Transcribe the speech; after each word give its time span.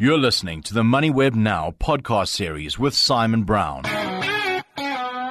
You're 0.00 0.18
listening 0.18 0.62
to 0.62 0.74
the 0.74 0.82
MoneyWeb 0.82 1.34
Now 1.34 1.74
podcast 1.78 2.28
series 2.28 2.78
with 2.78 2.94
Simon 2.94 3.44
Brown. 3.44 3.82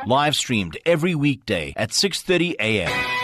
Live 0.08 0.36
streamed 0.36 0.78
every 0.86 1.16
weekday 1.16 1.74
at 1.76 1.90
6:30 1.90 2.56
a.m. 2.60 3.23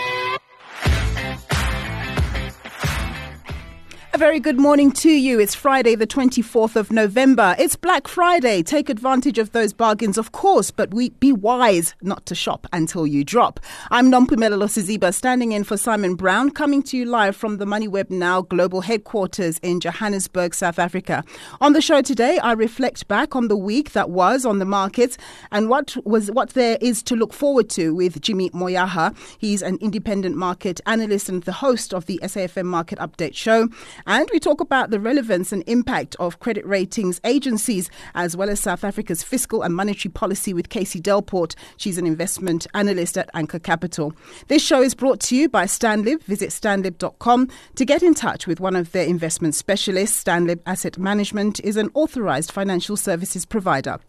very 4.20 4.42
good 4.42 4.60
morning 4.60 4.92
to 4.92 5.10
you. 5.10 5.40
It's 5.40 5.56
Friday, 5.56 5.96
the 5.96 6.06
24th 6.06 6.76
of 6.76 6.92
November. 6.92 7.56
It's 7.58 7.78
Black 7.78 8.06
Friday. 8.06 8.62
Take 8.62 8.90
advantage 8.90 9.38
of 9.38 9.54
those 9.54 9.72
bargains, 9.72 10.18
of 10.18 10.34
course, 10.34 10.72
but 10.72 10.94
we 10.94 11.12
be 11.12 11.32
wise 11.32 11.96
not 12.02 12.26
to 12.26 12.36
shop 12.36 12.68
until 12.74 13.08
you 13.08 13.24
drop. 13.24 13.62
I'm 13.92 14.12
Nompumelelo 14.12 14.68
Siziba, 14.68 15.14
standing 15.14 15.54
in 15.54 15.64
for 15.64 15.78
Simon 15.78 16.16
Brown, 16.16 16.52
coming 16.52 16.84
to 16.84 16.98
you 16.98 17.06
live 17.06 17.34
from 17.34 17.60
the 17.60 17.66
MoneyWeb 17.66 18.10
Now 18.10 18.42
global 18.42 18.82
headquarters 18.82 19.58
in 19.60 19.80
Johannesburg, 19.80 20.54
South 20.54 20.80
Africa. 20.80 21.24
On 21.62 21.72
the 21.72 21.82
show 21.82 22.02
today, 22.02 22.40
I 22.40 22.52
reflect 22.52 23.08
back 23.08 23.38
on 23.38 23.48
the 23.48 23.56
week 23.56 23.94
that 23.94 24.10
was 24.10 24.46
on 24.46 24.60
the 24.60 24.66
markets 24.66 25.18
and 25.54 25.70
what 25.70 25.96
was 26.04 26.30
what 26.30 26.50
there 26.50 26.78
is 26.82 27.02
to 27.04 27.16
look 27.16 27.32
forward 27.32 27.70
to 27.70 27.96
with 27.96 28.20
Jimmy 28.20 28.50
Moyaha. 28.50 29.16
He's 29.38 29.62
an 29.62 29.78
independent 29.80 30.36
market 30.36 30.82
analyst 30.86 31.30
and 31.30 31.44
the 31.44 31.54
host 31.54 31.94
of 31.94 32.06
the 32.06 32.20
SAFM 32.22 32.66
Market 32.66 33.00
Update 33.00 33.34
show. 33.34 33.70
And 34.10 34.28
we 34.34 34.40
talk 34.40 34.60
about 34.60 34.90
the 34.90 35.00
relevance 35.00 35.52
and 35.52 35.64
impact 35.68 36.16
of 36.20 36.40
credit 36.40 36.66
ratings 36.66 37.22
agencies, 37.24 37.92
as 38.16 38.36
well 38.36 38.50
as 38.50 38.60
South 38.60 38.84
Africa's 38.84 39.22
fiscal 39.22 39.62
and 39.62 39.76
monetary 39.76 40.12
policy 40.12 40.52
with 40.52 40.70
Casey 40.70 41.00
Delport. 41.00 41.54
She's 41.78 42.00
an 42.00 42.08
investment 42.08 42.66
analyst 42.74 43.20
at 43.20 43.30
Anchor 43.36 43.60
Capital. 43.60 44.16
This 44.48 44.66
show 44.66 44.82
is 44.82 44.96
brought 44.96 45.20
to 45.20 45.36
you 45.36 45.48
by 45.48 45.66
Stanlib. 45.66 46.24
Visit 46.24 46.50
stanlib.com 46.50 47.50
to 47.76 47.86
get 47.86 48.02
in 48.02 48.16
touch 48.16 48.48
with 48.48 48.60
one 48.60 48.76
of 48.76 48.94
their 48.94 49.06
investment 49.06 49.54
specialists. 49.54 50.24
Stanlib 50.24 50.62
Asset 50.66 50.98
Management 50.98 51.60
is 51.60 51.78
an 51.78 51.92
authorized 51.94 52.52
financial 52.52 52.98
services 52.98 53.46
provider. 53.46 54.00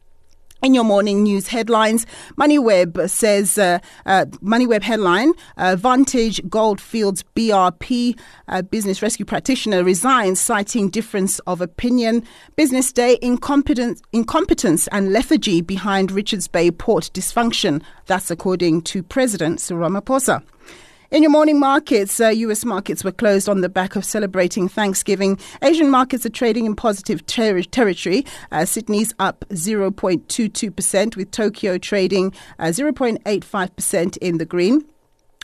In 0.63 0.75
your 0.75 0.85
morning 0.85 1.23
news 1.23 1.49
headlines, 1.49 2.05
MoneyWeb 2.37 3.09
says, 3.09 3.57
uh, 3.57 3.79
uh, 4.05 4.27
MoneyWeb 4.43 4.83
headline, 4.83 5.33
uh, 5.57 5.75
Vantage 5.75 6.47
Goldfields 6.51 7.25
BRP 7.35 8.19
uh, 8.49 8.61
business 8.61 9.01
rescue 9.01 9.25
practitioner 9.25 9.83
resigns, 9.83 10.39
citing 10.39 10.91
difference 10.91 11.39
of 11.41 11.63
opinion. 11.63 12.23
Business 12.57 12.93
Day, 12.93 13.19
incompetence, 13.23 14.03
incompetence 14.13 14.87
and 14.89 15.15
lethargy 15.15 15.63
behind 15.63 16.13
Richards 16.13 16.47
Bay 16.47 16.71
port 16.71 17.11
dysfunction. 17.15 17.83
That's 18.05 18.31
according 18.31 18.83
to 18.83 19.03
President 19.03 19.63
Cyril 19.63 19.89
Ramaphosa. 19.89 20.43
In 21.11 21.25
your 21.25 21.33
morning 21.33 21.59
markets, 21.59 22.21
uh, 22.21 22.29
US 22.29 22.65
markets 22.65 23.03
were 23.03 23.11
closed 23.11 23.49
on 23.49 23.63
the 23.63 23.69
back 23.69 23.97
of 23.97 24.05
celebrating 24.05 24.69
Thanksgiving. 24.69 25.41
Asian 25.61 25.91
markets 25.91 26.25
are 26.25 26.31
trading 26.31 26.67
in 26.67 26.77
positive 26.77 27.27
ter- 27.27 27.63
territory. 27.63 28.25
Uh, 28.53 28.65
Sydney's 28.65 29.13
up 29.19 29.45
0.22%, 29.49 31.17
with 31.17 31.33
Tokyo 31.33 31.79
trading 31.79 32.33
uh, 32.61 32.67
0.85% 32.67 34.19
in 34.19 34.39
the 34.39 34.45
green. 34.45 34.85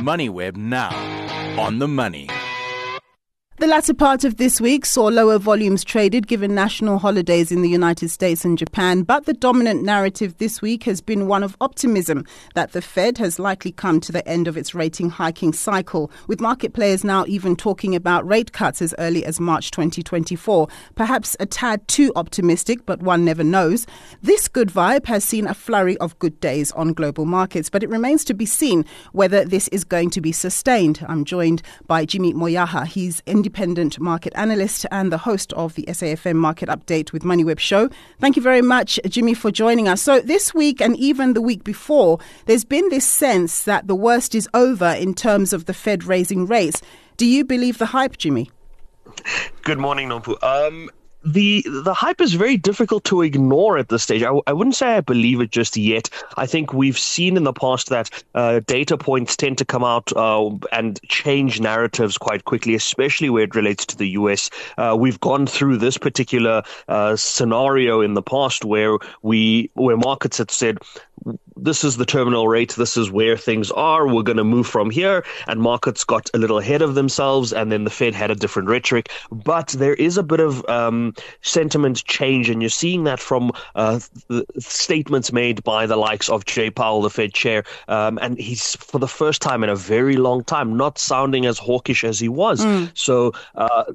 MoneyWeb 0.06 0.56
now 0.56 0.92
on 1.60 1.80
the 1.80 1.88
money. 1.88 2.30
The 3.58 3.68
latter 3.68 3.94
part 3.94 4.26
of 4.26 4.36
this 4.36 4.60
week 4.60 4.86
saw 4.86 5.06
lower 5.06 5.40
volumes 5.40 5.86
traded 5.86 6.28
given 6.28 6.54
national 6.54 7.00
holidays 7.00 7.54
in 7.54 7.62
the 7.62 7.70
United 7.70 8.10
States 8.10 8.44
and 8.44 8.58
Japan, 8.58 9.04
but 9.04 9.26
the 9.26 9.34
dominant 9.34 9.82
narrative 9.82 10.38
this 10.40 10.62
week 10.62 10.84
has 10.84 11.00
been 11.00 11.30
one 11.30 11.42
of 11.42 11.56
optimism 11.62 12.26
that 12.54 12.74
the 12.74 12.82
Fed 12.82 13.18
has 13.18 13.40
likely 13.40 13.72
come 13.72 14.02
to 14.02 14.12
the 14.12 14.28
end 14.28 14.50
of 14.50 14.58
its 14.58 14.76
rating 14.76 15.10
hiking 15.10 15.54
cycle, 15.54 16.12
with 16.28 16.42
market 16.42 16.74
players 16.74 17.06
now 17.06 17.24
even 17.30 17.56
talking 17.56 17.96
about 17.96 18.28
rate 18.28 18.52
cuts 18.52 18.82
as 18.82 18.94
early 19.00 19.24
as 19.24 19.40
March 19.40 19.72
2024. 19.72 20.68
Perhaps 20.96 21.38
a 21.40 21.46
tad 21.46 21.88
too 21.88 22.12
optimistic, 22.18 22.86
but 22.86 23.02
one 23.02 23.24
never 23.24 23.44
knows. 23.44 23.88
This 24.22 24.50
good 24.50 24.68
vibe 24.68 25.06
has 25.06 25.24
seen 25.24 25.48
a 25.48 25.54
flurry 25.54 25.98
of 26.00 26.20
good 26.20 26.38
days 26.42 26.74
on 26.74 26.92
global 26.92 27.24
markets, 27.24 27.70
but 27.70 27.84
it 27.84 27.90
remains 27.90 28.26
to 28.26 28.34
be 28.34 28.46
seen 28.46 28.84
whether 29.14 29.46
this 29.46 29.70
is 29.70 29.86
going 29.86 30.10
to 30.10 30.20
be 30.20 30.34
sustained. 30.34 31.06
I'm 31.08 31.24
joined 31.24 31.62
by 31.88 32.04
Jimmy 32.04 32.34
Moyaha. 32.34 32.86
He's 32.86 33.24
in 33.26 33.45
independent 33.46 34.00
market 34.00 34.34
analyst 34.36 34.88
and 34.90 35.12
the 35.12 35.20
host 35.20 35.54
of 35.54 35.76
the 35.76 35.84
SAFM 35.84 36.36
Market 36.36 36.68
Update 36.68 37.14
with 37.14 37.22
MoneyWeb 37.22 37.60
Show. 37.60 37.92
Thank 38.20 38.36
you 38.36 38.42
very 38.42 38.64
much, 38.64 39.00
Jimmy, 39.08 39.36
for 39.36 39.52
joining 39.52 39.88
us. 39.88 40.02
So, 40.02 40.20
this 40.20 40.56
week 40.56 40.82
and 40.82 40.98
even 40.98 41.34
the 41.34 41.44
week 41.44 41.64
before, 41.64 42.18
there's 42.48 42.66
been 42.66 42.90
this 42.90 43.06
sense 43.06 43.66
that 43.66 43.86
the 43.86 43.94
worst 43.94 44.34
is 44.34 44.50
over 44.56 44.88
in 44.88 45.14
terms 45.14 45.54
of 45.54 45.66
the 45.66 45.76
Fed 45.76 46.06
raising 46.06 46.48
rates. 46.48 46.82
Do 47.18 47.28
you 47.28 47.46
believe 47.46 47.78
the 47.78 47.86
hype, 47.86 48.18
Jimmy? 48.18 48.50
Good 49.62 49.78
morning, 49.78 50.10
Nompu. 50.10 50.42
Um, 50.42 50.90
the 51.26 51.66
the 51.68 51.94
hype 51.94 52.22
is 52.22 52.36
very 52.36 52.56
difficult 52.56 53.04
to 53.06 53.24
ignore 53.24 53.78
at 53.78 53.90
this 53.90 54.04
stage. 54.04 54.22
I, 54.22 54.40
I 54.46 54.54
wouldn't 54.54 54.76
say 54.76 54.96
I 54.96 55.02
believe 55.02 55.42
it 55.42 55.52
just 55.52 55.76
yet. 55.76 56.10
I 56.38 56.46
think 56.46 56.72
we've 56.72 56.98
seen 56.98 57.36
in 57.36 57.44
the 57.44 57.54
past 57.54 57.90
that 57.90 58.10
uh, 58.36 58.62
data 58.68 58.98
points 58.98 59.36
tend 59.36 59.58
to 59.58 59.66
come 59.66 59.84
out 59.84 60.14
uh, 60.16 60.52
and 60.72 61.02
change 61.10 61.60
narratives 61.60 62.18
quite 62.18 62.46
quickly, 62.46 62.76
especially 62.76 63.32
where 63.32 63.44
it 63.44 63.56
relates 63.56 63.86
to 63.88 63.98
the 63.98 64.10
US. 64.10 64.52
Uh, 64.78 64.96
we've 64.98 65.20
gone 65.20 65.48
through 65.48 65.78
this 65.78 65.98
particular 65.98 66.62
uh, 66.88 67.16
scenario 67.16 68.02
in 68.02 68.14
the 68.14 68.22
past 68.22 68.64
where 68.64 68.98
we 69.24 69.72
where 69.74 69.98
markets 69.98 70.38
had 70.38 70.52
said 70.52 70.78
this 71.58 71.84
is 71.84 71.98
the 71.98 72.06
terminal 72.06 72.48
rate, 72.48 72.76
this 72.76 72.98
is 72.98 73.10
where 73.10 73.38
things 73.38 73.72
are, 73.72 74.08
we're 74.08 74.24
going 74.24 74.38
to 74.38 74.44
move 74.44 74.68
from 74.68 74.90
here. 74.90 75.26
And 75.48 75.62
markets 75.62 76.04
got 76.04 76.30
a 76.34 76.38
little 76.38 76.60
ahead 76.60 76.82
of 76.82 76.96
themselves, 76.96 77.54
and 77.54 77.72
then 77.72 77.86
the 77.86 77.90
Fed 77.90 78.14
had 78.14 78.30
a 78.30 78.36
different 78.36 78.70
rhetoric. 78.70 79.10
But 79.32 79.70
there 79.70 79.94
is 79.94 80.18
a 80.18 80.24
bit 80.24 80.40
of 80.40 80.68
um, 80.70 81.14
sentiment 81.42 82.04
change, 82.06 82.50
and 82.50 82.62
you're 82.62 82.70
seeing 82.70 83.06
that 83.06 83.20
from 83.20 83.52
uh, 83.76 84.00
statements 84.60 85.32
made 85.32 85.64
by 85.64 85.86
the 85.86 85.96
likes 85.96 86.30
of 86.30 86.46
Jay 86.46 86.70
Powell, 86.70 87.02
the 87.02 87.10
Fed 87.10 87.34
chair. 87.34 87.64
Um, 87.88 88.20
and 88.22 88.38
he's, 88.38 88.76
for 88.76 89.00
the 89.00 89.08
first 89.08 89.42
time 89.42 89.64
in 89.64 89.70
a 89.70 89.76
very 89.76 90.18
long 90.18 90.44
time, 90.44 90.76
not 90.76 90.98
sounding 90.98 91.46
as 91.46 91.58
hawkish 91.58 92.04
as 92.04 92.20
he 92.20 92.28
was. 92.28 92.66
Mm. 92.66 92.92
So 92.94 93.32
uh, 93.56 93.86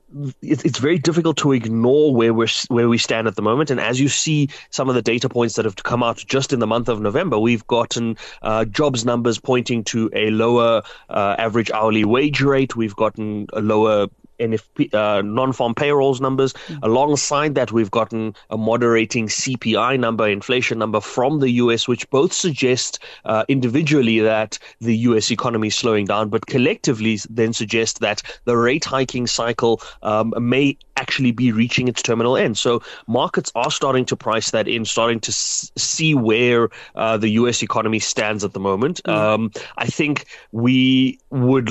it, 0.42 0.64
it's 0.64 0.78
very 0.78 0.98
difficult 0.98 1.36
to 1.38 1.52
ignore 1.52 2.14
where, 2.14 2.32
we're, 2.32 2.48
where 2.68 2.88
we 2.88 2.98
stand 2.98 3.28
at 3.28 3.36
the 3.36 3.42
moment. 3.42 3.70
And 3.70 3.80
as 3.80 4.00
you 4.00 4.08
see 4.08 4.48
some 4.70 4.88
of 4.88 4.94
the 4.94 5.02
data 5.02 5.28
points 5.28 5.56
that 5.56 5.66
have 5.66 5.76
come 5.76 6.02
out 6.02 6.16
just 6.16 6.52
in 6.52 6.58
the 6.58 6.66
month 6.66 6.88
of 6.88 7.00
November, 7.00 7.09
we 7.10 7.38
we've 7.38 7.66
gotten 7.66 8.16
uh, 8.42 8.64
jobs 8.64 9.04
numbers 9.04 9.38
pointing 9.38 9.84
to 9.84 10.10
a 10.12 10.30
lower 10.30 10.82
uh, 11.08 11.34
average 11.38 11.70
hourly 11.70 12.04
wage 12.04 12.40
rate. 12.40 12.76
We've 12.76 12.96
gotten 12.96 13.46
a 13.52 13.60
lower 13.60 14.08
NFP, 14.40 14.92
uh, 14.94 15.22
non-farm 15.22 15.74
payrolls 15.74 16.20
numbers. 16.20 16.52
Mm-hmm. 16.52 16.84
Alongside 16.84 17.54
that, 17.54 17.72
we've 17.72 17.90
gotten 17.90 18.34
a 18.50 18.56
moderating 18.56 19.28
CPI 19.28 19.98
number, 19.98 20.28
inflation 20.28 20.78
number 20.78 21.00
from 21.00 21.40
the 21.40 21.50
US, 21.50 21.86
which 21.86 22.08
both 22.10 22.32
suggest 22.32 22.98
uh, 23.24 23.44
individually 23.48 24.20
that 24.20 24.58
the 24.80 24.96
US 24.96 25.30
economy 25.30 25.68
is 25.68 25.76
slowing 25.76 26.06
down, 26.06 26.28
but 26.28 26.46
collectively 26.46 27.18
then 27.28 27.52
suggest 27.52 28.00
that 28.00 28.22
the 28.44 28.56
rate 28.56 28.84
hiking 28.84 29.26
cycle 29.26 29.80
um, 30.02 30.32
may 30.38 30.76
actually 30.96 31.32
be 31.32 31.50
reaching 31.50 31.88
its 31.88 32.02
terminal 32.02 32.36
end. 32.36 32.58
So 32.58 32.82
markets 33.06 33.50
are 33.54 33.70
starting 33.70 34.04
to 34.06 34.16
price 34.16 34.50
that 34.50 34.68
in, 34.68 34.84
starting 34.84 35.20
to 35.20 35.30
s- 35.30 35.72
see 35.76 36.14
where 36.14 36.68
uh, 36.94 37.16
the 37.16 37.30
US 37.30 37.62
economy 37.62 37.98
stands 37.98 38.44
at 38.44 38.52
the 38.52 38.60
moment. 38.60 39.00
Mm-hmm. 39.04 39.18
Um, 39.18 39.50
I 39.78 39.86
think 39.86 40.26
we 40.52 41.18
would 41.30 41.70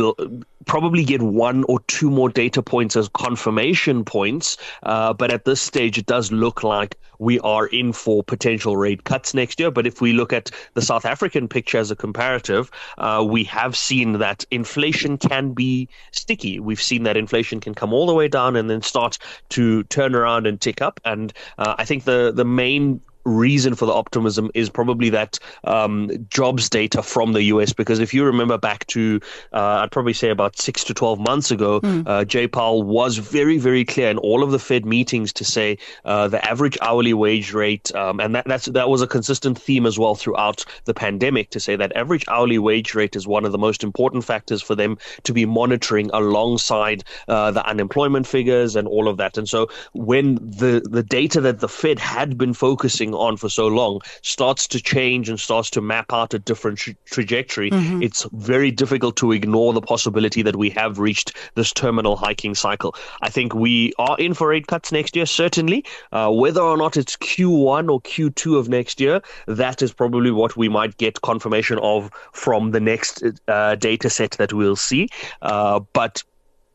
probably 0.70 1.04
get 1.04 1.24
one 1.24 1.64
or 1.68 1.80
two 1.88 2.12
more 2.12 2.30
data 2.30 2.62
points 2.62 2.96
as 2.96 3.10
confirmation 3.10 4.06
points. 4.06 4.56
Uh, 4.84 5.12
but 5.12 5.34
at 5.34 5.44
this 5.44 5.60
stage, 5.60 5.98
it 5.98 6.06
does 6.06 6.32
look 6.32 6.64
like 6.64 6.96
we 7.18 7.40
are 7.40 7.66
in 7.68 7.92
for 7.92 8.24
potential 8.24 8.78
rate 8.78 9.04
cuts 9.04 9.34
next 9.34 9.60
year. 9.60 9.72
But 9.72 9.88
if 9.88 10.00
we 10.00 10.14
look 10.14 10.32
at 10.32 10.52
the 10.76 10.84
South 10.84 11.06
African 11.06 11.48
picture 11.48 11.80
as 11.80 11.90
a 11.90 11.96
comparative, 11.96 12.70
uh, 13.00 13.26
we 13.28 13.44
have 13.46 13.76
seen 13.76 14.20
that 14.20 14.46
inflation 14.52 15.18
can 15.18 15.54
be 15.54 15.90
sticky. 16.12 16.60
We've 16.60 16.82
seen 16.82 17.02
that 17.02 17.18
inflation 17.18 17.60
can 17.60 17.74
come 17.74 17.92
all 17.92 18.06
the 18.06 18.14
way 18.14 18.28
down 18.28 18.56
and 18.56 18.70
then 18.70 18.84
start 18.84 19.18
to 19.50 19.84
turn 19.86 20.14
around 20.14 20.46
and 20.46 20.62
tick 20.62 20.84
up. 20.84 21.00
And 21.04 21.34
uh, 21.58 21.76
I 21.80 21.86
think 21.86 22.04
the 22.04 22.32
the 22.32 22.46
main 22.46 23.02
reason 23.26 23.76
for 23.76 23.86
the 23.86 23.94
optimism 23.94 24.50
is 24.54 24.70
probably 24.70 25.10
that 25.10 25.40
um, 25.64 26.10
jobs 26.30 26.70
data 26.70 27.02
from 27.04 27.34
the 27.34 27.44
US. 27.44 27.74
Because 27.74 28.00
if 28.00 28.14
you 28.14 28.26
remember 28.26 28.58
back 28.58 28.86
to, 28.88 29.20
uh, 29.54 29.82
I'd 29.82 29.92
probably 29.92 30.14
say 30.14 30.30
about 30.30 30.58
six 30.58 30.84
to 30.86 30.94
12 30.94 31.20
months 31.20 31.52
ago, 31.52 31.82
mm. 31.82 32.08
uh, 32.08 32.26
Jay 32.26 32.48
Powell 32.48 32.84
was 32.84 33.18
very, 33.18 33.58
very 33.58 33.86
clear 33.86 34.10
in 34.10 34.18
all 34.18 34.44
of 34.44 34.52
the 34.52 34.60
Fed 34.60 34.86
meetings 34.86 35.34
to 35.34 35.46
say 35.46 35.78
uh, 36.06 36.28
the 36.28 36.44
average 36.48 36.78
hourly 36.82 37.14
wage 37.14 37.54
rate, 37.54 37.94
um, 37.96 38.20
and 38.20 38.36
that, 38.36 38.46
that's, 38.46 38.66
that 38.66 38.90
was 38.90 39.02
a 39.02 39.08
consistent 39.08 39.60
theme 39.60 39.86
as 39.86 40.00
well 40.00 40.16
throughout 40.16 40.66
the 40.86 40.94
pandemic 40.94 41.50
to 41.52 41.60
say 41.60 41.76
that 41.76 41.96
average 41.96 42.26
hourly 42.28 42.58
wage 42.58 42.96
rate 42.96 43.16
is 43.16 43.28
one 43.28 43.46
of 43.46 43.52
the 43.52 43.58
most 43.58 43.84
important 43.84 44.24
factors 44.24 44.62
for 44.62 44.76
them 44.76 44.98
to 45.24 45.34
be 45.34 45.46
monitoring 45.46 46.10
alongside 46.14 47.04
uh, 47.28 47.52
the 47.52 47.66
unemployment 47.66 48.26
figures 48.26 48.76
and 48.76 48.88
all 48.88 49.08
of 49.08 49.18
that. 49.18 49.38
And 49.38 49.48
so 49.48 49.70
when 49.94 50.36
the, 50.36 50.82
the 50.90 51.04
data 51.04 51.42
that 51.42 51.60
the 51.60 51.70
Fed 51.70 52.00
had 52.00 52.38
been 52.38 52.54
focusing 52.54 53.14
on 53.20 53.38
for 53.38 53.50
so 53.50 53.68
long 53.68 54.02
starts 54.22 54.68
to 54.68 54.82
change 54.82 55.30
and 55.30 55.40
starts 55.40 55.70
to 55.72 55.82
map 55.82 56.12
out 56.14 56.34
a 56.34 56.40
different 56.40 56.78
tra- 56.78 56.96
trajectory, 57.06 57.70
mm-hmm. 57.72 58.02
it's 58.02 58.26
very 58.34 58.72
difficult 58.72 59.16
to 59.18 59.32
ignore 59.32 59.74
the 59.74 59.82
possibility 59.82 60.42
that 60.42 60.56
we 60.56 60.70
have 60.70 61.00
reached 61.00 61.36
this 61.56 61.72
terminal 61.74 62.16
hiking 62.16 62.56
cycle. 62.56 62.96
I 63.22 63.30
think 63.30 63.54
we 63.54 63.94
are 64.00 64.18
in 64.18 64.34
for 64.34 64.48
rate 64.50 64.68
cuts 64.68 64.92
next 64.92 65.16
year, 65.16 65.26
certainly. 65.26 65.86
Uh, 66.12 66.32
whether 66.32 66.62
or 66.62 66.78
not 66.78 66.98
it's 66.98 67.16
Q1 67.18 67.90
or 67.90 68.02
Q2 68.02 68.58
of 68.58 68.70
next 68.70 69.00
year, 69.00 69.22
that 69.48 69.82
is 69.82 69.94
probably 69.94 70.32
what 70.32 70.56
we 70.56 70.70
might 70.70 70.98
get 70.98 71.22
confirmation 71.22 71.80
of 71.80 72.10
from 72.34 72.72
the 72.72 72.80
next 72.80 73.24
uh, 73.48 73.76
data 73.76 74.10
set 74.10 74.32
that 74.32 74.54
we'll 74.54 74.76
see. 74.76 75.10
Uh, 75.42 75.80
but 75.94 76.24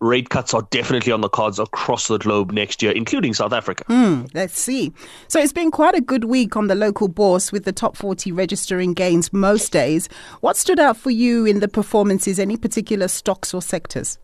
rate 0.05 0.29
cuts 0.29 0.55
are 0.55 0.63
definitely 0.71 1.13
on 1.13 1.21
the 1.21 1.29
cards 1.29 1.59
across 1.59 2.09
the 2.09 2.19
globe 2.19 2.53
next 2.53 2.83
year, 2.83 2.93
including 2.93 3.35
South 3.35 3.53
Africa. 3.53 3.85
Mm, 3.85 4.31
let's 4.35 4.59
see. 4.59 4.93
So 5.29 5.41
it's 5.41 5.53
been 5.53 5.71
quite 5.71 5.95
a 5.95 6.01
good 6.01 6.25
week 6.25 6.57
on 6.57 6.67
the 6.67 6.75
local 6.75 7.09
bourse 7.09 7.51
with 7.51 7.65
the 7.65 7.73
top 7.73 7.97
40 7.97 8.31
registering 8.33 8.95
gains 8.95 9.33
most 9.33 9.73
days. 9.73 10.09
What 10.41 10.57
stood 10.57 10.79
out 10.79 10.97
for 10.97 11.11
you 11.11 11.47
in 11.47 11.61
the 11.61 11.69
performances? 11.69 12.39
Any 12.39 12.57
particular 12.57 13.09
stocks 13.09 13.55
or 13.55 13.63
sectors? 13.63 14.19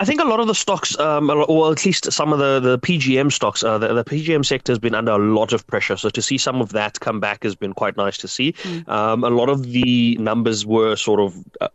I 0.00 0.04
think 0.04 0.20
a 0.20 0.24
lot 0.24 0.40
of 0.40 0.48
the 0.48 0.54
stocks, 0.54 0.98
um, 0.98 1.30
or 1.30 1.70
at 1.70 1.86
least 1.86 2.10
some 2.10 2.32
of 2.32 2.40
the, 2.40 2.58
the 2.58 2.76
PGM 2.80 3.30
stocks, 3.30 3.62
uh, 3.62 3.78
the, 3.78 3.94
the, 3.94 4.04
PGM 4.04 4.44
sector 4.44 4.72
has 4.72 4.80
been 4.80 4.96
under 4.96 5.12
a 5.12 5.18
lot 5.18 5.52
of 5.52 5.64
pressure. 5.68 5.96
So 5.96 6.10
to 6.10 6.20
see 6.20 6.38
some 6.38 6.60
of 6.60 6.70
that 6.70 6.98
come 6.98 7.20
back 7.20 7.44
has 7.44 7.54
been 7.54 7.72
quite 7.72 7.96
nice 7.96 8.18
to 8.18 8.26
see. 8.26 8.52
Mm. 8.52 8.88
Um, 8.88 9.22
a 9.22 9.30
lot 9.30 9.48
of 9.48 9.62
the 9.62 10.16
numbers 10.16 10.66
were 10.66 10.96
sort 10.96 11.20
of 11.20 11.36
uh, 11.60 11.68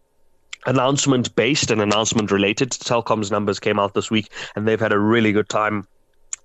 announcement 0.68 1.36
based 1.36 1.72
and 1.72 1.82
announcement 1.82 2.30
related. 2.32 2.70
Telkom's 2.70 3.32
numbers 3.32 3.60
came 3.60 3.80
out 3.80 3.96
this 3.96 4.12
week, 4.12 4.32
and 4.56 4.68
they've 4.68 4.80
had 4.80 4.94
a 4.94 5.00
really 5.00 5.32
good 5.32 5.50
time 5.50 5.88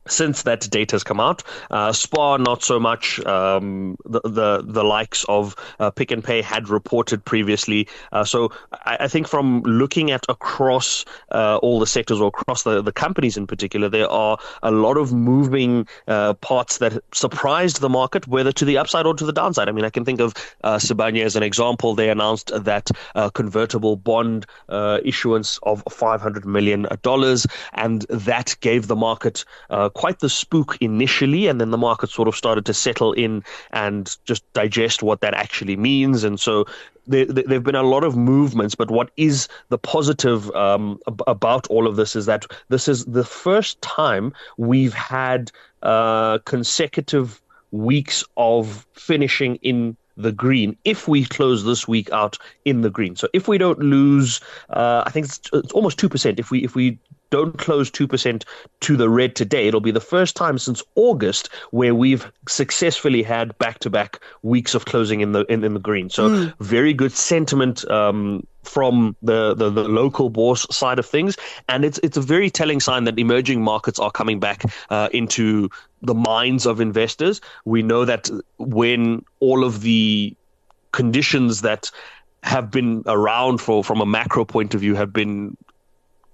since 0.09 0.43
that 0.43 0.69
data 0.71 0.95
has 0.95 1.05
come 1.05 1.21
out. 1.21 1.43
Uh, 1.71 1.93
Spar, 1.93 2.39
not 2.39 2.63
so 2.63 2.81
much. 2.81 3.25
Um, 3.25 3.97
the, 4.05 4.21
the, 4.25 4.63
the 4.65 4.85
likes 4.85 5.25
of 5.29 5.55
uh, 5.79 5.91
Pick 5.91 6.13
n 6.13 6.23
Pay 6.23 6.43
had 6.43 6.69
reported 6.69 7.25
previously. 7.25 7.89
Uh, 8.11 8.25
so 8.25 8.53
I, 8.85 8.97
I, 9.01 9.09
think 9.09 9.29
from 9.29 9.63
looking 9.63 10.11
at 10.11 10.25
across 10.29 11.05
uh, 11.31 11.59
all 11.63 11.79
the 11.79 11.87
sectors 11.87 12.21
or 12.21 12.29
across 12.29 12.65
the, 12.65 12.83
the 12.83 12.93
companies 12.93 13.37
in 13.37 13.47
particular, 13.47 13.89
there 13.89 14.09
are 14.09 14.39
a 14.63 14.71
lot 14.71 14.97
of 14.97 15.13
moving 15.13 15.87
uh, 16.09 16.35
parts 16.35 16.79
that 16.79 17.03
surprised 17.13 17.81
the 17.81 17.89
market, 17.89 18.27
whether 18.27 18.53
to 18.53 18.65
the 18.65 18.79
upside 18.79 19.07
or 19.07 19.15
to 19.15 19.25
the 19.25 19.33
downside. 19.33 19.69
I 19.69 19.73
mean, 19.73 19.85
I 19.85 19.91
can 19.91 20.05
think 20.05 20.21
of 20.21 20.35
uh, 20.65 20.79
as 20.83 21.37
an 21.37 21.43
example. 21.43 21.95
They 21.95 22.11
announced 22.11 22.51
that 22.55 22.91
uh, 23.15 23.31
convertible 23.31 23.97
bond 23.97 24.47
issuance 25.05 25.59
of 25.63 25.85
$500 25.85 26.45
million, 26.45 26.87
and 27.75 28.03
that 28.09 28.57
gave 28.61 28.87
the 28.89 28.97
market 28.97 29.45
quite 29.95 30.21
the 30.21 30.29
spook 30.29 30.77
initially, 30.81 31.47
and 31.47 31.61
then 31.61 31.71
the 31.71 31.79
market 31.79 32.11
sort 32.11 32.29
of 32.29 32.37
started 32.37 32.65
to 32.67 32.75
settle 32.75 33.13
in 33.13 33.43
and 33.71 34.17
just 34.25 34.51
digest 34.53 35.03
what 35.03 35.21
that 35.21 35.35
actually 35.35 35.77
means. 35.77 36.25
And 36.25 36.39
so 36.39 36.67
there, 37.07 37.27
have 37.49 37.65
been 37.65 37.75
a 37.75 37.83
lot 37.83 38.05
of 38.05 38.17
movements, 38.17 38.75
but 38.75 38.91
what 38.91 39.11
is 39.17 39.49
the 39.69 39.79
positive 39.79 40.51
um, 40.53 40.99
about 41.27 41.67
all 41.69 41.87
of 41.87 41.97
this 41.97 42.15
is 42.15 42.27
that 42.27 42.47
this 42.69 42.89
is 42.89 43.05
the 43.05 43.25
first 43.25 43.81
time 43.83 44.33
we've 44.57 44.95
had 44.95 45.51
uh, 45.83 46.39
consecutive 46.45 47.41
weeks 47.73 48.23
of 48.37 48.87
finishing 48.95 49.57
in 49.57 49.97
the 50.17 50.33
green 50.33 50.77
if 50.85 51.09
we 51.09 51.25
close 51.25 51.65
this 51.65 51.89
week 51.89 52.11
out 52.13 52.37
in 52.65 52.83
the 52.83 52.91
green. 52.91 53.17
So 53.17 53.29
if 53.33 53.49
we 53.49 53.59
don't 53.59 53.79
lose, 53.79 54.41
uh, 54.71 55.03
I 55.07 55.11
think 55.11 55.27
it's, 55.27 55.41
it's 55.53 55.73
almost 55.73 55.99
two 55.99 56.09
percent. 56.09 56.39
If 56.39 56.51
we 56.51 56.63
if 56.63 56.75
we 56.75 56.99
don't 57.33 57.57
close 57.57 57.91
2% 57.91 58.45
to 58.81 58.97
the 58.97 59.09
red 59.09 59.35
today. 59.35 59.67
It'll 59.67 59.81
be 59.81 59.91
the 59.91 60.01
first 60.01 60.37
time 60.37 60.59
since 60.59 60.83
August 60.95 61.49
where 61.71 61.95
we've 61.95 62.31
successfully 62.47 63.23
had 63.23 63.57
back 63.59 63.79
to 63.81 63.91
back 63.91 64.21
weeks 64.43 64.75
of 64.75 64.85
closing 64.85 65.23
in 65.23 65.33
the 65.33 65.45
in, 65.47 65.65
in 65.65 65.73
the 65.75 65.81
green. 65.81 66.11
So 66.11 66.29
mm. 66.29 66.55
very 66.61 66.93
good 66.93 67.13
sentiment 67.13 67.91
um, 67.91 68.47
from 68.63 69.17
the, 69.23 69.55
the, 69.55 69.71
the, 69.71 69.85
local 69.85 70.29
bourse 70.29 70.67
side 70.71 70.99
of 70.99 71.07
things. 71.07 71.37
And 71.69 71.85
it's 71.85 71.99
it's 72.03 72.19
a 72.19 72.21
very 72.21 72.51
telling 72.51 72.81
sign 72.81 73.05
that 73.05 73.19
emerging 73.19 73.63
markets 73.63 73.99
are 73.99 74.11
coming 74.11 74.39
back 74.39 74.65
uh, 74.91 75.09
into 75.13 75.71
the 76.03 76.15
minds 76.15 76.67
of 76.67 76.81
investors. 76.81 77.41
We 77.65 77.83
know 77.83 78.05
that 78.05 78.29
when 78.59 79.25
all 79.41 79.65
of 79.65 79.81
the 79.81 80.37
conditions 80.93 81.63
that 81.63 81.91
have 82.43 82.71
been 82.71 83.03
around 83.07 83.59
for 83.59 83.83
from 83.83 84.01
a 84.01 84.07
macro 84.07 84.45
point 84.45 84.75
of 84.75 84.81
view 84.81 84.95
have 84.95 85.13
been 85.13 85.57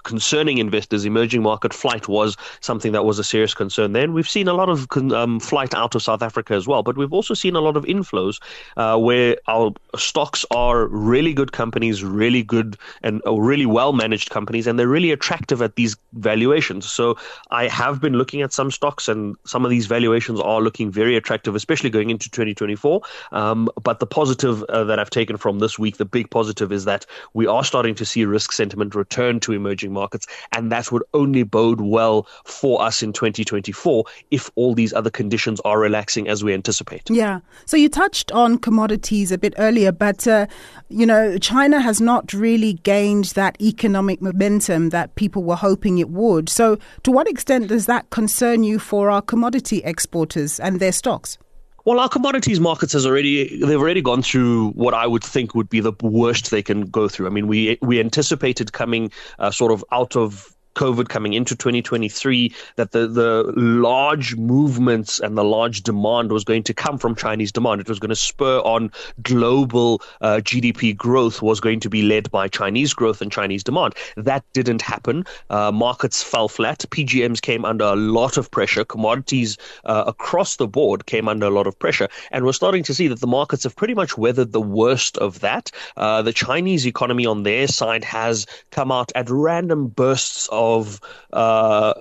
concerning 0.05 0.59
investors, 0.59 1.05
emerging 1.05 1.43
market 1.43 1.73
flight 1.73 2.09
was 2.09 2.37
something 2.61 2.93
that 2.93 3.05
was 3.05 3.19
a 3.19 3.25
serious 3.25 3.55
concern 3.55 3.93
then. 3.93 4.12
We've 4.12 4.29
seen 4.29 4.49
a 4.49 4.53
lot 4.53 4.69
of 4.69 4.87
um, 5.12 5.41
flight 5.41 5.75
out 5.75 5.95
of 5.95 6.03
South 6.03 6.23
Africa 6.23 6.55
as 6.55 6.67
well, 6.67 6.83
but 6.83 6.97
we've 6.97 7.12
also 7.12 7.35
seen 7.35 7.56
a 7.56 7.61
lot 7.61 7.77
of 7.77 7.85
inflows 7.85 8.41
uh, 8.77 8.99
where 8.99 9.37
our 9.49 9.73
stocks 9.97 10.45
are 10.50 10.87
really 10.87 11.33
good 11.33 11.53
companies, 11.53 12.05
really 12.05 12.43
good 12.43 12.77
and 13.03 13.23
uh, 13.27 13.35
really 13.35 13.67
well 13.67 13.93
managed 13.93 14.31
companies, 14.31 14.67
and 14.67 14.79
they're 14.79 14.89
really 14.89 15.11
attractive 15.11 15.62
at 15.62 15.77
these 15.77 15.97
valuations. 16.15 16.91
So 16.91 17.17
I 17.50 17.69
have 17.69 18.00
been 18.00 18.15
looking 18.15 18.43
at 18.43 18.53
some 18.53 18.71
stocks, 18.71 19.09
and 19.09 19.37
some 19.45 19.65
of 19.65 19.71
these 19.71 19.87
valuations 19.87 20.41
are 20.41 20.61
looking 20.61 20.91
very 20.91 21.17
attractive, 21.17 21.55
especially 21.55 21.91
going 21.91 22.11
into 22.11 22.31
2024. 22.31 23.00
Um, 23.33 23.69
but 23.83 24.00
the 24.00 24.06
positive 24.06 24.62
uh, 24.65 24.85
that 24.85 24.99
I've 24.99 25.11
taken 25.11 25.37
from 25.37 25.59
this 25.59 25.79
week, 25.79 25.97
the 25.97 26.05
big 26.05 26.31
positive, 26.31 26.73
is 26.73 26.85
that 26.85 27.06
we 27.35 27.47
are 27.47 27.65
starting 27.65 27.95
to 27.97 28.05
see 28.05 28.25
risk 28.25 28.53
sentiment 28.53 28.95
return 28.95 29.41
to 29.41 29.53
emerging 29.53 29.88
markets, 29.88 30.26
and 30.52 30.70
that 30.73 30.90
would 30.93 31.02
only 31.14 31.43
bode 31.43 31.81
well 31.81 32.26
for 32.44 32.82
us 32.82 33.02
in 33.02 33.12
2024 33.12 34.05
if 34.31 34.50
all 34.55 34.75
these 34.75 34.93
other 34.93 35.11
conditions 35.11 35.61
are 35.64 35.78
relaxing 35.78 36.28
as 36.28 36.45
we 36.45 36.52
anticipate. 36.52 37.09
Yeah. 37.11 37.40
So 37.66 37.76
you 37.76 37.88
touched 37.88 38.33
on 38.33 38.59
commodities 38.59 39.33
a 39.33 39.38
bit 39.38 39.54
earlier, 39.59 39.92
but 39.92 40.26
uh, 40.26 40.47
you 40.88 41.07
know 41.07 41.38
China 41.38 41.80
has 41.80 42.00
not 42.00 42.33
really 42.33 42.75
gained 42.75 43.26
that 43.26 43.61
economic 43.61 44.23
momentum 44.23 44.90
that 44.90 45.14
people 45.14 45.42
were 45.45 45.57
hoping 45.57 45.99
it 45.99 46.11
would. 46.11 46.49
So 46.49 46.78
to 47.02 47.11
what 47.11 47.28
extent 47.28 47.68
does 47.68 47.87
that 47.87 48.11
concern 48.11 48.62
you 48.62 48.78
for 48.78 49.11
our 49.11 49.23
commodity 49.23 49.83
exporters 49.85 50.61
and 50.61 50.80
their 50.80 50.92
stocks? 50.92 51.38
Well, 51.88 52.00
our 52.00 52.09
commodities 52.11 52.61
markets 52.61 52.92
has 52.92 53.07
already 53.07 53.64
they've 53.64 53.80
already 53.80 54.02
gone 54.02 54.21
through 54.21 54.73
what 54.73 54.92
I 54.92 55.07
would 55.07 55.25
think 55.25 55.54
would 55.54 55.71
be 55.71 55.80
the 55.80 55.95
worst 56.02 56.50
they 56.50 56.62
can 56.62 56.83
go 56.83 57.09
through. 57.09 57.26
I 57.26 57.30
mean, 57.30 57.47
we 57.47 57.78
we 57.80 57.99
anticipated 57.99 58.75
coming 58.75 59.11
uh, 59.38 59.50
sort 59.50 59.73
of 59.73 59.83
out 59.90 60.14
of 60.14 60.54
COVID 60.75 61.09
coming 61.09 61.33
into 61.33 61.57
2023 61.57 62.55
that 62.77 62.93
the, 62.93 63.07
the 63.07 63.53
large 63.57 64.37
movements 64.37 65.19
and 65.21 65.37
the 65.37 65.45
large 65.45 65.83
demand 65.83 66.31
was 66.31 66.45
going 66.45 66.63
to 66.63 66.75
come 66.75 66.99
from 66.99 67.15
Chinese 67.15 67.51
demand. 67.51 67.81
It 67.81 67.89
was 67.89 67.99
going 67.99 68.11
to 68.11 68.17
spur 68.17 68.59
on 68.61 68.93
global 69.23 70.01
uh, 70.21 70.37
GDP 70.37 70.97
growth 70.97 71.43
was 71.43 71.61
going 71.61 71.81
to 71.81 71.91
be 71.91 72.03
led 72.03 72.31
by 72.31 72.49
Chinese 72.49 72.95
growth 72.95 73.21
and 73.21 73.33
Chinese 73.33 73.65
demand. 73.65 73.95
That 74.17 74.45
didn't 74.53 74.83
happen. 74.83 75.25
Uh, 75.51 75.73
markets 75.73 76.23
fell 76.23 76.49
flat. 76.49 76.85
PGMs 76.91 77.41
came 77.41 77.65
under 77.65 77.85
a 77.85 77.97
lot 77.97 78.37
of 78.37 78.51
pressure. 78.51 78.85
Commodities 78.85 79.59
uh, 79.85 80.05
across 80.07 80.57
the 80.57 80.69
board 80.69 81.07
came 81.07 81.29
under 81.29 81.47
a 81.47 81.51
lot 81.51 81.67
of 81.67 81.79
pressure. 81.79 82.09
And 82.31 82.45
we're 82.45 82.53
starting 82.53 82.85
to 82.85 82.95
see 82.95 83.09
that 83.09 83.21
the 83.21 83.27
markets 83.27 83.65
have 83.65 83.75
pretty 83.75 83.95
much 83.95 84.17
weathered 84.17 84.53
the 84.53 84.61
worst 84.61 85.19
of 85.19 85.41
that. 85.41 85.71
Uh, 85.97 86.23
the 86.23 86.33
Chinese 86.33 86.87
economy 86.87 87.27
on 87.27 87.43
their 87.43 87.67
side 87.67 88.05
has 88.05 88.47
come 88.71 88.93
out 88.93 89.11
at 89.15 89.29
random 89.29 89.89
bursts 89.89 90.49
of 90.53 90.68
of 90.77 91.01
uh, 91.33 91.95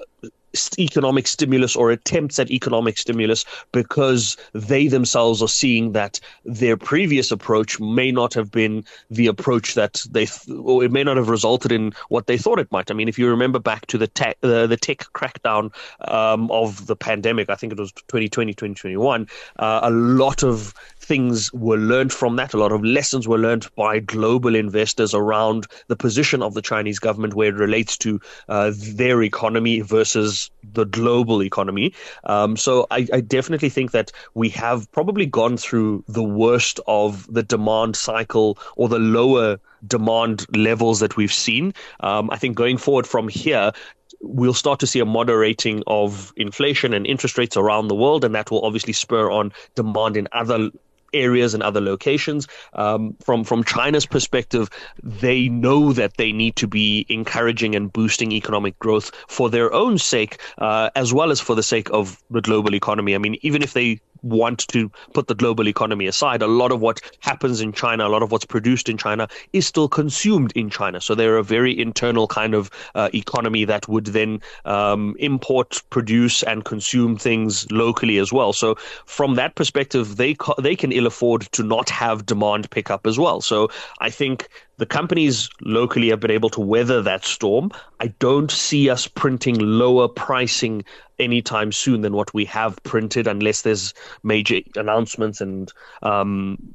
economic 0.80 1.28
stimulus 1.28 1.76
or 1.76 1.92
attempts 1.92 2.40
at 2.40 2.52
economic 2.52 2.98
stimulus 2.98 3.46
because 3.72 4.38
they 4.54 4.88
themselves 4.88 5.42
are 5.42 5.48
seeing 5.48 5.92
that 5.92 6.20
their 6.46 6.78
previous 6.78 7.32
approach 7.32 7.80
may 7.80 8.12
not 8.12 8.34
have 8.34 8.52
been 8.52 8.84
the 9.10 9.28
approach 9.28 9.76
that 9.76 10.04
they, 10.10 10.26
th- 10.26 10.58
or 10.60 10.84
it 10.84 10.92
may 10.92 11.04
not 11.04 11.18
have 11.18 11.30
resulted 11.30 11.72
in 11.72 11.94
what 12.10 12.28
they 12.28 12.38
thought 12.38 12.60
it 12.60 12.72
might. 12.72 12.90
I 12.90 12.94
mean, 12.94 13.08
if 13.08 13.20
you 13.20 13.30
remember 13.30 13.60
back 13.60 13.86
to 13.88 13.98
the 13.98 14.08
tech, 14.08 14.38
uh, 14.44 14.68
the 14.68 14.78
tech 14.78 15.00
crackdown 15.14 15.74
um, 16.08 16.50
of 16.52 16.88
the 16.88 16.96
pandemic, 16.96 17.50
I 17.50 17.56
think 17.56 17.74
it 17.74 17.80
was 17.80 17.92
2020, 17.92 18.54
2021, 18.54 19.28
uh, 19.58 19.80
a 19.84 19.92
lot 19.92 20.44
of 20.44 20.74
things 21.08 21.52
were 21.54 21.78
learned 21.78 22.12
from 22.12 22.36
that. 22.36 22.54
A 22.54 22.58
lot 22.58 22.74
of 22.74 22.84
lessons 22.84 23.28
were 23.28 23.38
learned 23.38 23.68
by 23.76 24.00
global 24.00 24.56
investors 24.56 25.14
around 25.14 25.66
the 25.88 25.96
position 25.96 26.44
of 26.44 26.54
the 26.54 26.62
Chinese 26.62 27.00
government 27.00 27.34
where 27.34 27.50
it 27.50 27.56
relates 27.56 27.98
to 28.00 28.20
uh, 28.50 28.74
their 28.76 29.24
economy 29.24 29.80
versus 29.80 30.52
the 30.74 30.86
global 30.86 31.42
economy. 31.42 31.94
Um, 32.26 32.58
so 32.58 32.88
I, 32.92 33.08
I, 33.14 33.22
definitely 33.22 33.70
think 33.70 33.92
that 33.92 34.12
we 34.34 34.50
have 34.50 34.92
probably 34.92 35.26
gone 35.26 35.56
through 35.56 36.04
the 36.10 36.24
worst 36.24 36.80
of 36.88 37.32
the 37.34 37.44
demand 37.44 37.96
cycle 37.96 38.58
or 38.76 38.90
the 38.90 39.00
lower 39.00 39.60
demand 39.88 40.46
levels 40.56 41.00
that 41.00 41.16
we've 41.16 41.34
seen. 41.34 41.74
Um, 42.02 42.30
I 42.32 42.38
think 42.38 42.58
going 42.58 42.78
forward 42.78 43.08
from 43.08 43.30
here, 43.30 43.72
we'll 44.20 44.54
start 44.54 44.80
to 44.80 44.88
see 44.88 45.00
a 45.00 45.06
moderating 45.06 45.84
of 45.88 46.34
inflation 46.36 46.94
and 46.94 47.06
interest 47.08 47.38
rates 47.38 47.56
around 47.56 47.88
the 47.88 47.96
world, 47.96 48.24
and 48.24 48.36
that 48.36 48.52
will 48.52 48.66
obviously 48.66 48.94
spur 48.94 49.30
on 49.32 49.54
demand 49.76 50.18
in 50.18 50.28
other 50.32 50.70
areas 51.14 51.54
and 51.54 51.64
other 51.64 51.82
locations. 51.82 52.48
Um, 52.74 53.16
from 53.24 53.44
from 53.44 53.64
China's 53.64 54.06
perspective, 54.06 54.70
they 55.04 55.50
know 55.50 55.94
that 55.94 56.18
they 56.18 56.32
need 56.32 56.56
to 56.58 56.68
be 56.68 57.06
encouraging 57.10 57.76
and 57.76 57.92
boosting 57.92 58.32
economic 58.32 58.78
growth 58.80 59.12
for 59.28 59.50
their 59.50 59.74
own 59.74 59.98
sake, 59.98 60.42
uh, 60.58 60.90
as 60.96 61.14
well 61.14 61.32
as 61.32 61.40
for 61.40 61.56
the 61.56 61.64
sake 61.64 61.90
of 61.92 62.22
the 62.30 62.42
global 62.42 62.76
economy. 62.76 63.16
I 63.16 63.18
mean, 63.18 63.38
even 63.42 63.62
if 63.62 63.74
they 63.74 64.00
want 64.22 64.68
to 64.70 64.92
put 65.14 65.28
the 65.28 65.36
global 65.36 65.68
economy 65.68 66.08
aside, 66.08 66.42
a 66.42 66.48
lot 66.48 66.72
of 66.72 66.82
what 66.82 67.02
happens 67.20 67.62
in 67.62 67.74
China, 67.74 68.08
a 68.08 68.10
lot 68.10 68.24
of 68.24 68.32
what's 68.32 68.46
produced 68.46 68.90
in 68.90 68.98
China 68.98 69.28
is 69.54 69.66
still 69.68 69.88
consumed 69.88 70.52
in 70.56 70.70
China. 70.70 71.02
So 71.02 71.16
they're 71.16 71.38
a 71.38 71.44
very 71.44 71.78
internal 71.80 72.28
kind 72.28 72.54
of 72.54 72.70
uh, 72.96 73.10
economy 73.14 73.66
that 73.66 73.88
would 73.88 74.06
then 74.08 74.42
um, 74.66 75.16
import, 75.20 75.82
produce, 75.90 76.44
and 76.44 76.66
consume 76.66 77.18
things 77.18 77.70
locally 77.72 78.18
as 78.18 78.32
well. 78.34 78.54
So 78.54 78.76
from 79.06 79.36
that 79.36 79.56
perspective, 79.56 80.18
they 80.18 80.34
co- 80.34 80.56
they 80.60 80.76
can 80.76 80.92
ill 80.92 81.08
afford 81.08 81.42
to 81.54 81.64
not 81.64 81.90
have 81.90 82.26
demand 82.26 82.70
pick 82.72 82.90
up 82.90 83.08
as 83.08 83.18
well. 83.18 83.42
So 83.42 83.70
I 84.00 84.10
think 84.10 84.48
the 84.78 84.86
companies 84.86 85.50
locally 85.62 86.10
have 86.10 86.20
been 86.20 86.32
able 86.32 86.50
to 86.52 86.62
weather 86.62 87.02
that 87.02 87.26
storm. 87.26 87.72
I 88.00 88.08
don't 88.20 88.52
see 88.52 88.90
us 88.90 89.08
printing 89.08 89.58
lower 89.60 90.08
pricing 90.08 90.86
anytime 91.18 91.72
soon 91.72 92.02
than 92.02 92.14
what 92.14 92.34
we 92.34 92.46
have 92.46 92.82
printed, 92.84 93.26
unless 93.28 93.64
there's 93.64 93.96
major 94.22 94.60
announcements. 94.76 95.42
And 95.42 95.74
um, 96.04 96.74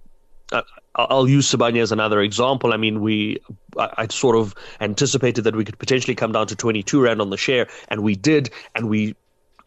I'll 0.97 1.29
use 1.29 1.51
Sibanye 1.51 1.81
as 1.81 1.93
another 1.93 2.21
example. 2.21 2.73
I 2.73 2.77
mean, 2.77 3.01
we 3.01 3.39
I 3.79 4.09
sort 4.09 4.37
of 4.37 4.55
anticipated 4.81 5.43
that 5.43 5.55
we 5.55 5.65
could 5.65 5.79
potentially 5.79 6.17
come 6.17 6.33
down 6.33 6.49
to 6.49 6.57
22 6.57 7.01
rand 7.01 7.21
on 7.21 7.31
the 7.31 7.37
share, 7.37 7.69
and 7.89 8.03
we 8.03 8.17
did, 8.17 8.51
and 8.75 8.89
we 8.89 9.15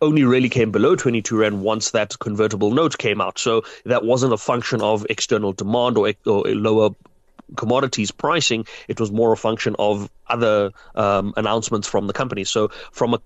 only 0.02 0.26
really 0.26 0.50
came 0.50 0.72
below 0.72 0.94
22 0.96 1.38
rand 1.38 1.62
once 1.62 1.92
that 1.92 2.20
convertible 2.20 2.72
note 2.72 2.98
came 2.98 3.22
out. 3.22 3.40
So 3.40 3.64
that 3.86 4.04
wasn't 4.04 4.34
a 4.34 4.38
function 4.38 4.82
of 4.82 5.06
external 5.10 5.54
demand 5.54 5.98
or, 5.98 6.14
or 6.26 6.44
lower 6.48 6.90
commodities 7.56 8.12
pricing. 8.12 8.66
It 8.88 9.00
was 9.00 9.12
more 9.12 9.32
a 9.32 9.38
function 9.38 9.76
of 9.80 10.10
other 10.28 10.72
um, 10.96 11.34
announcements 11.38 11.88
from 11.88 12.08
the 12.08 12.14
company. 12.14 12.44
So 12.44 12.70
from 12.92 13.14
a 13.14 13.20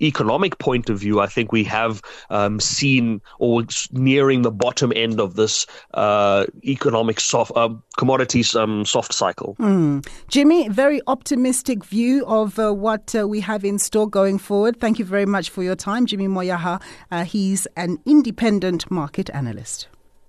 economic 0.00 0.58
point 0.58 0.90
of 0.90 0.98
view, 0.98 1.20
I 1.20 1.26
think 1.26 1.52
we 1.52 1.64
have 1.64 2.02
um, 2.30 2.60
seen 2.60 3.20
or 3.38 3.64
nearing 3.92 4.42
the 4.42 4.50
bottom 4.50 4.92
end 4.94 5.20
of 5.20 5.34
this 5.34 5.66
uh, 5.94 6.46
economic 6.64 7.20
soft 7.20 7.52
uh, 7.56 7.70
commodities 7.96 8.54
um, 8.54 8.84
soft 8.84 9.12
cycle. 9.12 9.56
Mm. 9.58 10.06
Jimmy, 10.28 10.68
very 10.68 11.00
optimistic 11.06 11.84
view 11.84 12.24
of 12.26 12.58
uh, 12.58 12.72
what 12.72 13.14
uh, 13.14 13.26
we 13.26 13.40
have 13.40 13.64
in 13.64 13.78
store 13.78 14.08
going 14.08 14.38
forward. 14.38 14.80
Thank 14.80 14.98
you 14.98 15.04
very 15.04 15.26
much 15.26 15.50
for 15.50 15.62
your 15.62 15.76
time, 15.76 16.06
Jimmy 16.06 16.28
Moyaha. 16.28 16.80
Uh, 17.10 17.24
he's 17.24 17.66
an 17.76 17.98
independent 18.06 18.90
market 18.90 19.30
analyst. 19.30 19.88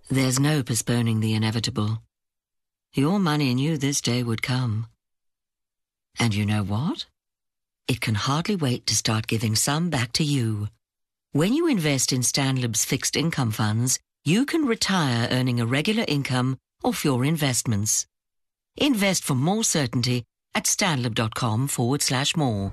There's 0.09 0.39
no 0.39 0.63
postponing 0.63 1.19
the 1.19 1.35
inevitable. 1.35 2.01
Your 2.93 3.19
money 3.19 3.53
knew 3.53 3.77
this 3.77 4.01
day 4.01 4.23
would 4.23 4.41
come. 4.41 4.87
And 6.17 6.33
you 6.33 6.43
know 6.43 6.63
what? 6.63 7.05
It 7.87 8.01
can 8.01 8.15
hardly 8.15 8.55
wait 8.55 8.87
to 8.87 8.95
start 8.95 9.27
giving 9.27 9.55
some 9.55 9.91
back 9.91 10.11
to 10.13 10.23
you. 10.23 10.69
When 11.31 11.53
you 11.53 11.67
invest 11.67 12.11
in 12.11 12.21
Stanlib's 12.21 12.85
fixed 12.85 13.15
income 13.15 13.51
funds, 13.51 13.99
you 14.25 14.43
can 14.43 14.65
retire 14.65 15.27
earning 15.29 15.59
a 15.59 15.67
regular 15.67 16.03
income 16.07 16.57
off 16.83 17.05
your 17.05 17.23
investments. 17.23 18.07
Invest 18.75 19.23
for 19.23 19.35
more 19.35 19.63
certainty 19.63 20.23
at 20.55 20.63
stanlib.com 20.63 21.67
forward 21.67 22.01
slash 22.01 22.35
more. 22.35 22.71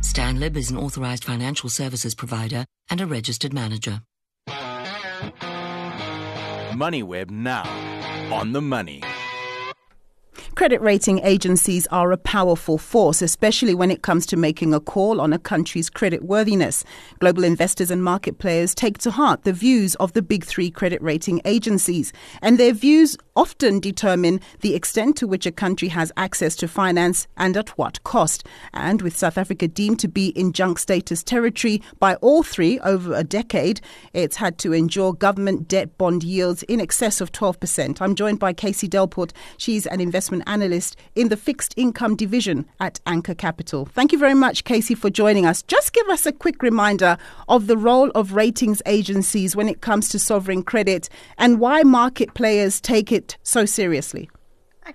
Stanlib 0.00 0.56
is 0.56 0.70
an 0.70 0.78
authorized 0.78 1.22
financial 1.22 1.68
services 1.68 2.16
provider 2.16 2.66
and 2.90 3.00
a 3.00 3.06
registered 3.06 3.52
manager. 3.52 4.02
MoneyWeb 6.74 7.30
now 7.30 7.62
on 8.32 8.52
the 8.52 8.60
money. 8.60 9.00
Credit 10.56 10.80
rating 10.80 11.18
agencies 11.24 11.88
are 11.88 12.12
a 12.12 12.16
powerful 12.16 12.78
force, 12.78 13.22
especially 13.22 13.74
when 13.74 13.90
it 13.90 14.02
comes 14.02 14.24
to 14.24 14.36
making 14.36 14.72
a 14.72 14.78
call 14.78 15.20
on 15.20 15.32
a 15.32 15.38
country's 15.38 15.90
credit 15.90 16.22
worthiness. 16.22 16.84
Global 17.18 17.42
investors 17.42 17.90
and 17.90 18.04
market 18.04 18.38
players 18.38 18.72
take 18.72 18.98
to 18.98 19.10
heart 19.10 19.42
the 19.42 19.52
views 19.52 19.96
of 19.96 20.12
the 20.12 20.22
big 20.22 20.44
three 20.44 20.70
credit 20.70 21.02
rating 21.02 21.40
agencies, 21.44 22.12
and 22.40 22.56
their 22.56 22.72
views 22.72 23.16
often 23.34 23.80
determine 23.80 24.40
the 24.60 24.76
extent 24.76 25.16
to 25.16 25.26
which 25.26 25.44
a 25.44 25.50
country 25.50 25.88
has 25.88 26.12
access 26.16 26.54
to 26.54 26.68
finance 26.68 27.26
and 27.36 27.56
at 27.56 27.70
what 27.70 28.00
cost. 28.04 28.46
And 28.72 29.02
with 29.02 29.16
South 29.16 29.36
Africa 29.36 29.66
deemed 29.66 29.98
to 30.00 30.08
be 30.08 30.28
in 30.28 30.52
junk 30.52 30.78
status 30.78 31.24
territory 31.24 31.82
by 31.98 32.14
all 32.16 32.44
three 32.44 32.78
over 32.80 33.12
a 33.12 33.24
decade, 33.24 33.80
it's 34.12 34.36
had 34.36 34.58
to 34.58 34.72
endure 34.72 35.14
government 35.14 35.66
debt 35.66 35.98
bond 35.98 36.22
yields 36.22 36.62
in 36.64 36.80
excess 36.80 37.20
of 37.20 37.32
12%. 37.32 38.00
I'm 38.00 38.14
joined 38.14 38.38
by 38.38 38.52
Casey 38.52 38.88
Delport. 38.88 39.32
She's 39.56 39.86
an 39.86 40.00
investment 40.00 40.43
analyst 40.46 40.96
in 41.14 41.28
the 41.28 41.36
fixed 41.36 41.74
income 41.76 42.16
division 42.16 42.66
at 42.80 43.00
Anchor 43.06 43.34
Capital. 43.34 43.86
Thank 43.86 44.12
you 44.12 44.18
very 44.18 44.34
much, 44.34 44.64
Casey, 44.64 44.94
for 44.94 45.10
joining 45.10 45.46
us. 45.46 45.62
Just 45.62 45.92
give 45.92 46.08
us 46.08 46.26
a 46.26 46.32
quick 46.32 46.62
reminder 46.62 47.16
of 47.48 47.66
the 47.66 47.76
role 47.76 48.10
of 48.10 48.32
ratings 48.32 48.82
agencies 48.86 49.56
when 49.56 49.68
it 49.68 49.80
comes 49.80 50.08
to 50.10 50.18
sovereign 50.18 50.62
credit 50.62 51.08
and 51.38 51.60
why 51.60 51.82
market 51.82 52.34
players 52.34 52.80
take 52.80 53.12
it 53.12 53.36
so 53.42 53.64
seriously. 53.64 54.30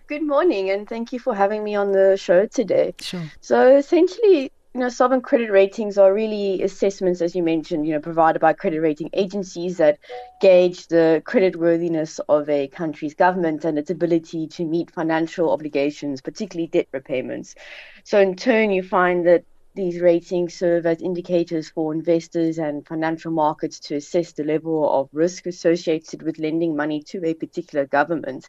Good 0.06 0.22
morning, 0.22 0.70
and 0.70 0.88
thank 0.88 1.12
you 1.12 1.20
for 1.20 1.34
having 1.34 1.63
me 1.63 1.74
on 1.75 1.91
the 1.94 2.15
show 2.15 2.46
today. 2.46 2.94
Sure. 3.00 3.24
So, 3.41 3.75
essentially, 3.75 4.51
you 4.75 4.81
know, 4.81 4.89
sovereign 4.89 5.21
credit 5.21 5.51
ratings 5.51 5.97
are 5.97 6.13
really 6.13 6.61
assessments, 6.61 7.21
as 7.21 7.35
you 7.35 7.41
mentioned, 7.41 7.88
you 7.88 7.93
know, 7.93 7.99
provided 7.99 8.39
by 8.39 8.53
credit 8.53 8.81
rating 8.81 9.09
agencies 9.13 9.77
that 9.77 9.97
gauge 10.41 10.88
the 10.88 11.23
credit 11.25 11.55
worthiness 11.55 12.19
of 12.29 12.47
a 12.49 12.67
country's 12.67 13.15
government 13.15 13.65
and 13.65 13.79
its 13.79 13.89
ability 13.89 14.47
to 14.47 14.65
meet 14.65 14.91
financial 14.91 15.51
obligations, 15.51 16.21
particularly 16.21 16.67
debt 16.67 16.88
repayments. 16.93 17.55
So, 18.03 18.19
in 18.19 18.35
turn, 18.35 18.69
you 18.69 18.83
find 18.83 19.25
that 19.25 19.43
these 19.75 20.01
ratings 20.01 20.55
serve 20.55 20.85
as 20.85 21.01
indicators 21.01 21.69
for 21.69 21.93
investors 21.93 22.59
and 22.59 22.85
financial 22.88 23.31
markets 23.31 23.79
to 23.79 23.95
assess 23.95 24.33
the 24.33 24.43
level 24.43 24.88
of 24.99 25.09
risk 25.13 25.45
associated 25.47 26.21
with 26.21 26.38
lending 26.38 26.75
money 26.75 27.01
to 27.07 27.25
a 27.25 27.33
particular 27.33 27.85
government. 27.88 28.47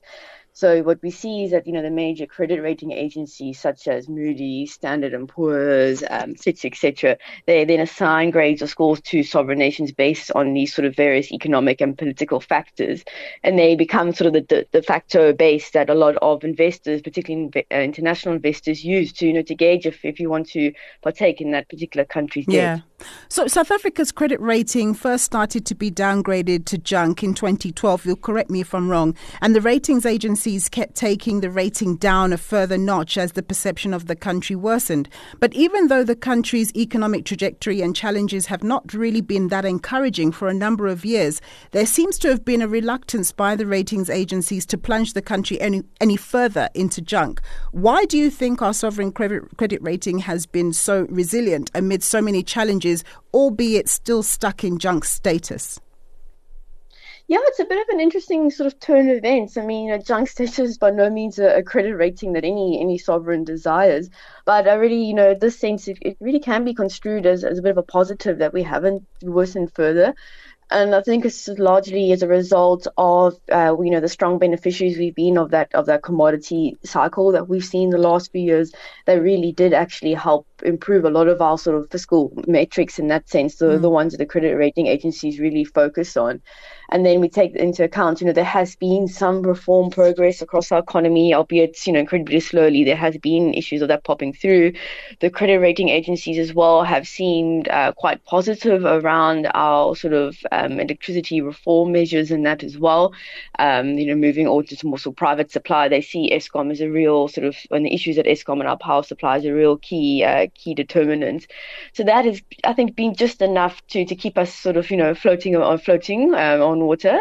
So 0.53 0.83
what 0.83 1.03
we 1.03 1.11
see 1.11 1.45
is 1.45 1.51
that 1.53 1.67
you 1.67 1.73
know 1.73 1.83
the 1.83 1.91
major 1.91 2.27
credit 2.27 2.61
rating 2.61 2.93
agencies 2.93 3.59
such 3.59 3.89
as 3.89 4.09
Moody's, 4.09 4.73
Standard 4.73 5.15
and 5.15 5.29
Poor's, 5.29 6.03
um, 6.11 6.35
Fitch, 6.35 6.65
etc., 6.65 7.17
they 7.47 7.65
then 7.65 7.81
assign 7.81 8.31
grades 8.31 8.63
or 8.63 8.67
scores 8.67 9.01
to 9.03 9.23
sovereign 9.23 9.59
nations 9.59 9.93
based 9.93 10.31
on 10.35 10.53
these 10.53 10.75
sort 10.75 10.87
of 10.87 10.97
various 10.97 11.33
economic 11.33 11.81
and 11.81 11.97
political 11.97 12.41
factors, 12.41 13.05
and 13.43 13.59
they 13.59 13.75
become 13.77 14.13
sort 14.13 14.27
of 14.27 14.33
the 14.33 14.41
de, 14.43 14.65
de 14.73 14.83
facto 14.83 15.33
base 15.33 15.71
that 15.71 15.89
a 15.89 15.95
lot 15.95 16.17
of 16.17 16.45
investors, 16.45 17.01
particularly 17.03 17.51
in, 17.55 17.63
uh, 17.71 17.81
international 17.81 18.35
investors, 18.35 18.85
use 18.85 19.13
to 19.13 19.27
you 19.27 19.33
know 19.33 19.43
to 19.43 19.55
gauge 19.55 19.87
if, 19.87 20.05
if 20.05 20.21
you 20.21 20.29
want 20.29 20.49
to 20.49 20.73
partake 21.03 21.41
in 21.41 21.53
that 21.53 21.69
particular 21.69 22.05
country's 22.05 22.47
yeah. 22.49 22.81
So, 23.29 23.47
South 23.47 23.71
Africa's 23.71 24.13
credit 24.13 24.41
rating 24.41 24.95
first 24.95 25.25
started 25.25 25.65
to 25.67 25.75
be 25.75 25.91
downgraded 25.91 26.67
to 26.67 26.79
junk 26.79 27.23
in 27.23 27.35
2012. 27.35 28.05
You'll 28.05 28.17
correct 28.17 28.51
me 28.51 28.61
if 28.61 28.75
I'm 28.75 28.91
wrong. 28.91 29.17
And 29.41 29.55
the 29.55 29.61
ratings 29.61 30.05
agencies 30.41 30.71
kept 30.71 30.95
taking 30.95 31.43
the 31.43 31.51
rating 31.51 31.97
down 31.97 32.33
a 32.33 32.39
further 32.39 32.79
notch 32.79 33.19
as 33.19 33.33
the 33.33 33.43
perception 33.43 33.93
of 33.93 34.07
the 34.07 34.17
country 34.17 34.57
worsened. 34.57 35.07
But 35.39 35.53
even 35.53 35.89
though 35.89 36.03
the 36.03 36.17
country's 36.17 36.75
economic 36.75 37.27
trajectory 37.27 37.83
and 37.83 37.95
challenges 37.95 38.47
have 38.47 38.65
not 38.65 38.95
really 38.95 39.21
been 39.21 39.49
that 39.49 39.67
encouraging 39.67 40.33
for 40.33 40.49
a 40.49 40.55
number 40.55 40.87
of 40.87 41.05
years, 41.05 41.43
there 41.73 41.85
seems 41.85 42.19
to 42.21 42.29
have 42.29 42.43
been 42.43 42.63
a 42.63 42.69
reluctance 42.69 43.33
by 43.33 43.55
the 43.55 43.67
ratings 43.67 44.09
agencies 44.09 44.65
to 44.65 44.79
plunge 44.79 45.13
the 45.13 45.21
country 45.21 45.61
any, 45.61 45.83
any 46.01 46.17
further 46.17 46.71
into 46.73 47.03
junk. 47.03 47.43
Why 47.73 48.07
do 48.07 48.17
you 48.17 48.31
think 48.31 48.63
our 48.63 48.73
sovereign 48.73 49.13
credit, 49.13 49.43
credit 49.59 49.83
rating 49.83 50.21
has 50.21 50.47
been 50.47 50.73
so 50.73 51.07
resilient 51.11 51.71
amid 51.75 52.03
so 52.03 52.23
many 52.23 52.43
challenges, 52.43 53.05
albeit 53.35 53.91
still 53.91 54.23
stuck 54.23 54.65
in 54.65 54.79
junk 54.79 55.05
status? 55.05 55.81
Yeah, 57.31 57.39
it's 57.43 57.61
a 57.61 57.65
bit 57.65 57.81
of 57.81 57.95
an 57.95 58.01
interesting 58.01 58.51
sort 58.51 58.67
of 58.67 58.81
turn 58.81 59.09
of 59.09 59.19
events. 59.19 59.57
I 59.57 59.65
mean, 59.65 59.87
you 59.87 59.93
know, 59.93 60.03
junk 60.03 60.29
status 60.31 60.59
is 60.59 60.79
by 60.79 60.91
no 60.91 61.09
means 61.09 61.39
a, 61.39 61.59
a, 61.59 61.63
credit 61.63 61.95
rating 61.95 62.33
that 62.33 62.45
any 62.45 62.81
any 62.81 62.99
sovereign 62.99 63.45
desires, 63.45 64.11
but 64.45 64.67
I 64.67 64.75
really, 64.75 65.05
you 65.05 65.15
know, 65.15 65.35
this 65.35 65.57
sense 65.57 65.87
it, 65.87 65.99
it 66.03 66.17
really 66.19 66.41
can 66.41 66.65
be 66.65 66.75
construed 66.75 67.27
as, 67.27 67.45
as 67.45 67.61
a 67.61 67.63
bit 67.63 67.71
of 67.71 67.79
a 67.79 67.85
positive 67.85 68.39
that 68.39 68.53
we 68.53 68.65
haven't 68.65 69.07
worsened 69.23 69.73
further 69.73 70.13
and 70.71 70.95
I 70.95 71.03
think 71.03 71.25
it's 71.25 71.49
largely 71.49 72.13
as 72.13 72.23
a 72.23 72.29
result 72.29 72.87
of 72.97 73.35
uh, 73.51 73.75
you 73.81 73.91
know 73.91 74.01
the 74.01 74.09
strong 74.09 74.39
beneficiaries 74.39 74.99
we've 74.99 75.15
been 75.15 75.37
of 75.37 75.51
that 75.51 75.75
of 75.75 75.87
that 75.87 76.03
commodity 76.03 76.77
cycle 76.85 77.33
that 77.33 77.49
we've 77.49 77.65
seen 77.65 77.91
the 77.91 77.99
last 77.99 78.31
few 78.31 78.43
years 78.43 78.73
that 79.07 79.21
really 79.21 79.53
did 79.53 79.73
actually 79.75 80.15
help 80.15 80.47
improve 80.65 81.05
a 81.05 81.11
lot 81.11 81.29
of 81.29 81.41
our 81.41 81.59
sort 81.59 81.77
of 81.77 81.91
fiscal 81.91 82.33
metrics 82.47 82.99
in 82.99 83.09
that 83.09 83.29
sense, 83.29 83.57
the 83.57 83.67
mm. 83.67 83.81
the 83.81 83.91
ones 83.91 84.13
that 84.13 84.19
the 84.19 84.27
credit 84.27 84.57
rating 84.57 84.87
agencies 84.87 85.41
really 85.41 85.65
focus 85.65 86.17
on. 86.17 86.41
And 86.91 87.07
then 87.07 87.21
we 87.21 87.29
take 87.29 87.55
into 87.57 87.85
account, 87.85 88.21
you 88.21 88.27
know, 88.27 88.33
there 88.33 88.45
has 88.45 88.77
been 88.77 89.09
some 89.09 89.43
reform 89.43 89.91
progress 89.91 90.43
across 90.43 90.73
our 90.73 90.81
economy, 90.81 91.33
albeit, 91.33 91.87
you 91.87 91.93
know, 91.93 92.01
incredibly 92.01 92.41
slowly. 92.41 92.85
There 92.85 92.97
has 92.97 93.17
been 93.19 93.55
issues 93.55 93.83
of 93.83 93.89
that 93.89 94.05
popping 94.05 94.33
through. 94.33 94.73
The 95.21 95.31
credit 95.31 95.59
rating 95.61 95.89
agencies 95.89 96.39
as 96.39 96.53
well 96.53 96.83
have 96.83 97.07
seemed 97.07 97.69
uh, 97.69 97.93
quite 97.93 98.25
positive 98.25 98.85
around 98.85 99.49
our 99.55 99.95
sort 99.95 100.15
of 100.15 100.37
um, 100.51 100.81
electricity 100.81 101.41
reform 101.41 101.93
measures 101.93 102.31
and 102.31 102.45
that 102.47 102.65
as 102.65 102.77
well. 102.77 103.13
Um, 103.59 103.99
you 103.99 104.07
know, 104.07 104.17
moving 104.17 104.47
all 104.47 104.63
to 104.65 104.87
more 104.87 104.99
sort 104.99 105.15
of 105.15 105.17
private 105.17 105.51
supply. 105.53 105.89
They 105.89 106.03
see 106.03 106.31
Eskom 106.33 106.71
as 106.71 106.81
a 106.81 106.91
real 106.91 107.29
sort 107.29 107.47
of, 107.47 107.57
and 107.71 107.87
the 107.87 107.95
issues 107.95 108.19
at 108.19 108.27
Eskom 108.27 108.61
and 108.61 108.69
our 108.69 108.79
power 108.79 109.03
supply 109.03 109.37
is 109.37 109.45
a 109.45 109.53
real 109.53 109.77
key 109.77 110.25
uh, 110.25 110.49
key 110.55 110.75
determinant. 110.75 111.47
So 111.93 112.03
that 112.05 112.25
has, 112.25 112.43
I 112.65 112.73
think, 112.73 112.97
been 112.97 113.15
just 113.15 113.43
enough 113.43 113.87
to 113.89 114.05
to 114.05 114.17
keep 114.17 114.37
us 114.37 114.53
sort 114.53 114.77
of, 114.77 114.91
you 114.91 114.97
know, 114.97 115.15
floating 115.15 115.57
on 115.57 115.79
floating 115.79 116.35
um, 116.35 116.63
on 116.63 116.80
water, 116.81 117.21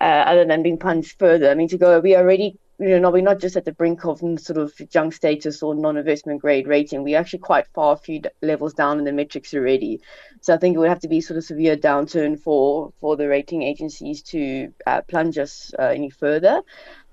uh, 0.00 0.04
other 0.04 0.44
than 0.44 0.62
being 0.62 0.78
punched 0.78 1.18
further. 1.18 1.50
I 1.50 1.54
mean, 1.54 1.68
to 1.68 1.78
go, 1.78 2.00
we 2.00 2.16
already 2.16 2.58
you 2.80 3.00
know, 3.00 3.10
we're 3.10 3.22
not 3.22 3.40
just 3.40 3.56
at 3.56 3.64
the 3.64 3.72
brink 3.72 4.04
of 4.04 4.20
sort 4.20 4.56
of 4.56 4.72
junk 4.88 5.12
status 5.12 5.62
or 5.62 5.74
non-investment 5.74 6.40
grade 6.40 6.68
rating. 6.68 7.02
We're 7.02 7.18
actually 7.18 7.40
quite 7.40 7.66
far 7.74 7.94
a 7.94 7.96
few 7.96 8.22
levels 8.40 8.72
down 8.72 8.98
in 8.98 9.04
the 9.04 9.12
metrics 9.12 9.52
already. 9.52 10.00
So 10.42 10.54
I 10.54 10.58
think 10.58 10.76
it 10.76 10.78
would 10.78 10.88
have 10.88 11.00
to 11.00 11.08
be 11.08 11.20
sort 11.20 11.38
of 11.38 11.44
severe 11.44 11.76
downturn 11.76 12.38
for 12.40 12.92
for 13.00 13.16
the 13.16 13.28
rating 13.28 13.62
agencies 13.62 14.22
to 14.34 14.72
uh, 14.86 15.00
plunge 15.02 15.38
us 15.38 15.72
uh, 15.76 15.82
any 15.82 16.10
further. 16.10 16.62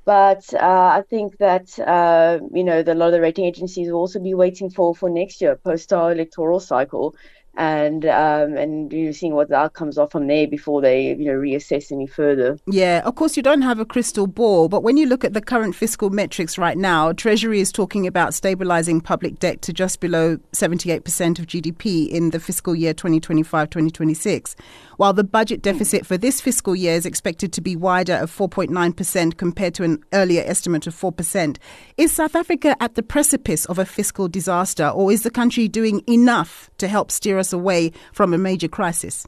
But 0.06 0.54
uh, 0.54 0.90
I 1.00 1.04
think 1.10 1.38
that 1.40 1.80
uh, 1.80 2.40
you 2.54 2.64
know 2.64 2.84
the, 2.84 2.94
a 2.94 3.00
lot 3.02 3.08
of 3.08 3.14
the 3.14 3.22
rating 3.22 3.46
agencies 3.46 3.88
will 3.88 4.00
also 4.00 4.20
be 4.20 4.36
waiting 4.36 4.70
for 4.70 4.94
for 4.94 5.10
next 5.10 5.42
year 5.42 5.56
post 5.56 5.92
our 5.92 6.12
electoral 6.12 6.60
cycle 6.60 7.16
and 7.58 8.06
um, 8.06 8.58
and 8.58 8.92
you 8.92 9.06
know, 9.06 9.12
seeing 9.12 9.34
what 9.34 9.50
the 9.50 9.56
outcomes 9.56 9.98
are 9.98 10.08
from 10.08 10.28
there 10.28 10.48
before 10.48 10.82
they 10.82 11.08
you 11.08 11.26
know 11.26 11.34
reassess 11.34 11.92
any 11.92 12.08
further. 12.08 12.58
Yeah, 12.68 13.02
of 13.06 13.16
course 13.16 13.38
you 13.38 13.44
don't 13.44 13.62
have 13.62 13.80
a 13.80 13.86
crystal 13.86 14.28
ball, 14.28 14.68
but 14.68 14.84
when 14.84 14.98
you 14.98 15.06
look 15.06 15.24
at 15.24 15.34
the 15.34 15.42
current 15.42 15.76
fiscal 15.76 16.10
metrics 16.10 16.58
right 16.58 16.78
now, 16.78 17.14
Treasury 17.14 17.62
is 17.62 17.72
talking 17.72 18.06
about 18.08 18.34
stabilizing 18.34 19.00
public 19.00 19.40
debt 19.40 19.62
to 19.64 19.74
just 19.74 20.00
below 20.00 20.38
78% 20.52 21.40
of 21.40 21.48
GDP 21.48 22.10
in 22.10 22.32
the 22.32 22.40
fiscal 22.40 22.76
year 22.76 22.94
2025-2026, 22.94 24.56
while 24.98 25.14
the 25.14 25.24
budget 25.24 25.62
deficit 25.62 26.06
for 26.06 26.18
this 26.18 26.42
fiscal 26.42 26.76
year 26.76 26.94
is 26.94 27.06
expected 27.06 27.54
to 27.54 27.62
be 27.62 27.76
wider 27.76 28.14
at 28.14 28.30
4.9% 28.30 29.38
compared 29.38 29.74
to 29.76 29.84
an 29.84 30.04
earlier 30.14 30.44
estimate 30.46 30.88
of 30.88 30.96
4%. 30.96 31.58
Is 31.98 32.14
South 32.14 32.36
Africa 32.36 32.76
at 32.82 32.96
the 32.96 33.04
precipice 33.04 33.66
of 33.66 33.80
a 33.80 33.86
fiscal 33.86 34.28
disaster 34.28 34.88
or 34.88 35.12
is 35.12 35.24
the 35.24 35.32
country 35.32 35.68
doing 35.68 36.02
enough 36.08 36.70
to 36.78 36.88
help 36.88 37.12
steer 37.12 37.40
us 37.40 37.45
us 37.46 37.54
away 37.54 37.92
from 38.12 38.34
a 38.34 38.38
major 38.38 38.68
crisis? 38.68 39.28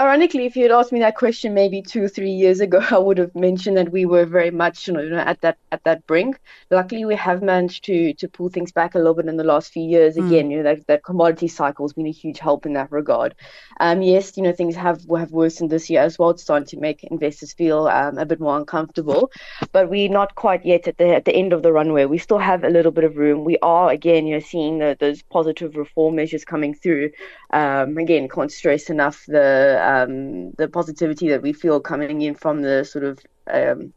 Ironically, 0.00 0.46
if 0.46 0.56
you 0.56 0.62
had 0.62 0.72
asked 0.72 0.90
me 0.90 1.00
that 1.00 1.16
question 1.16 1.52
maybe 1.52 1.82
two 1.82 2.04
or 2.04 2.08
three 2.08 2.30
years 2.30 2.60
ago, 2.60 2.80
I 2.90 2.96
would 2.96 3.18
have 3.18 3.34
mentioned 3.34 3.76
that 3.76 3.92
we 3.92 4.06
were 4.06 4.24
very 4.24 4.50
much, 4.50 4.88
you 4.88 4.94
know, 4.94 5.18
at 5.18 5.40
that 5.42 5.58
at 5.70 5.84
that 5.84 6.06
brink. 6.06 6.40
Luckily, 6.70 7.04
we 7.04 7.14
have 7.14 7.42
managed 7.42 7.84
to 7.84 8.14
to 8.14 8.26
pull 8.26 8.48
things 8.48 8.72
back 8.72 8.94
a 8.94 8.98
little 8.98 9.12
bit 9.12 9.26
in 9.26 9.36
the 9.36 9.44
last 9.44 9.70
few 9.70 9.82
years. 9.82 10.16
Mm. 10.16 10.26
Again, 10.26 10.50
you 10.50 10.56
know, 10.56 10.74
that, 10.74 10.86
that 10.86 11.04
commodity 11.04 11.48
cycle 11.48 11.84
has 11.84 11.92
been 11.92 12.06
a 12.06 12.10
huge 12.10 12.38
help 12.38 12.64
in 12.64 12.72
that 12.72 12.90
regard. 12.90 13.34
Um, 13.80 14.00
yes, 14.00 14.34
you 14.38 14.42
know, 14.42 14.52
things 14.52 14.74
have 14.76 15.04
have 15.14 15.30
worsened 15.30 15.68
this 15.68 15.90
year 15.90 16.00
as 16.00 16.18
well. 16.18 16.30
It's 16.30 16.42
starting 16.42 16.68
to 16.68 16.78
make 16.78 17.04
investors 17.04 17.52
feel 17.52 17.86
um, 17.86 18.16
a 18.16 18.24
bit 18.24 18.40
more 18.40 18.56
uncomfortable, 18.56 19.30
but 19.72 19.90
we're 19.90 20.08
not 20.08 20.34
quite 20.36 20.64
yet 20.64 20.88
at 20.88 20.96
the 20.96 21.14
at 21.14 21.26
the 21.26 21.34
end 21.34 21.52
of 21.52 21.62
the 21.62 21.72
runway. 21.72 22.06
We 22.06 22.16
still 22.16 22.38
have 22.38 22.64
a 22.64 22.70
little 22.70 22.92
bit 22.92 23.04
of 23.04 23.18
room. 23.18 23.44
We 23.44 23.58
are 23.60 23.90
again, 23.90 24.26
you 24.26 24.36
know, 24.36 24.40
seeing 24.40 24.78
the, 24.78 24.96
those 24.98 25.22
positive 25.22 25.76
reform 25.76 26.16
measures 26.16 26.46
coming 26.46 26.74
through. 26.74 27.10
Um, 27.50 27.98
again, 27.98 28.30
can't 28.30 28.50
stress 28.50 28.88
enough 28.88 29.24
the 29.28 29.81
um, 29.82 30.52
the 30.52 30.68
positivity 30.68 31.28
that 31.28 31.42
we 31.42 31.52
feel 31.52 31.80
coming 31.80 32.22
in 32.22 32.34
from 32.34 32.62
the 32.62 32.84
sort 32.84 33.04
of 33.04 33.18
um, 33.50 33.92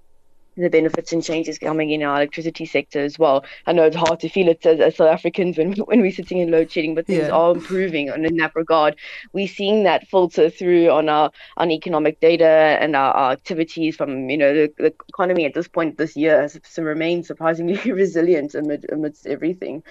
the 0.58 0.70
benefits 0.70 1.12
and 1.12 1.24
changes 1.24 1.60
coming 1.60 1.92
in 1.92 2.02
our 2.02 2.16
electricity 2.16 2.66
sector 2.66 3.00
as 3.00 3.20
well. 3.20 3.44
I 3.66 3.74
know 3.74 3.84
it's 3.84 3.96
hard 3.96 4.20
to 4.22 4.30
feel 4.30 4.48
it 4.48 4.66
as, 4.66 4.80
as 4.80 4.96
South 4.96 5.10
Africans 5.10 5.58
when 5.58 5.74
when 5.90 6.02
we're 6.02 6.12
sitting 6.12 6.40
in 6.40 6.52
load 6.52 6.72
shedding, 6.72 6.96
but 6.96 7.08
things 7.08 7.28
yeah. 7.28 7.32
are 7.32 7.52
improving 7.52 8.10
and 8.10 8.26
in 8.26 8.38
that 8.38 8.56
regard. 8.56 8.96
We're 9.34 9.48
seeing 9.48 9.84
that 9.84 10.08
filter 10.08 10.50
through 10.50 10.90
on 10.90 11.10
our 11.10 11.32
on 11.58 11.72
economic 11.72 12.20
data 12.20 12.46
and 12.46 12.96
our, 12.96 13.14
our 13.14 13.32
activities 13.32 13.96
from 13.96 14.30
you 14.30 14.38
know 14.38 14.54
the, 14.54 14.74
the, 14.78 14.94
economy 15.10 15.46
at 15.46 15.54
this 15.54 15.68
point 15.68 15.98
this 15.98 16.16
year 16.16 16.42
has 16.42 16.60
remained 16.78 17.26
surprisingly 17.26 17.76
resilient 17.92 18.56
amid, 18.56 18.86
amidst 18.92 19.28
everything. 19.28 19.84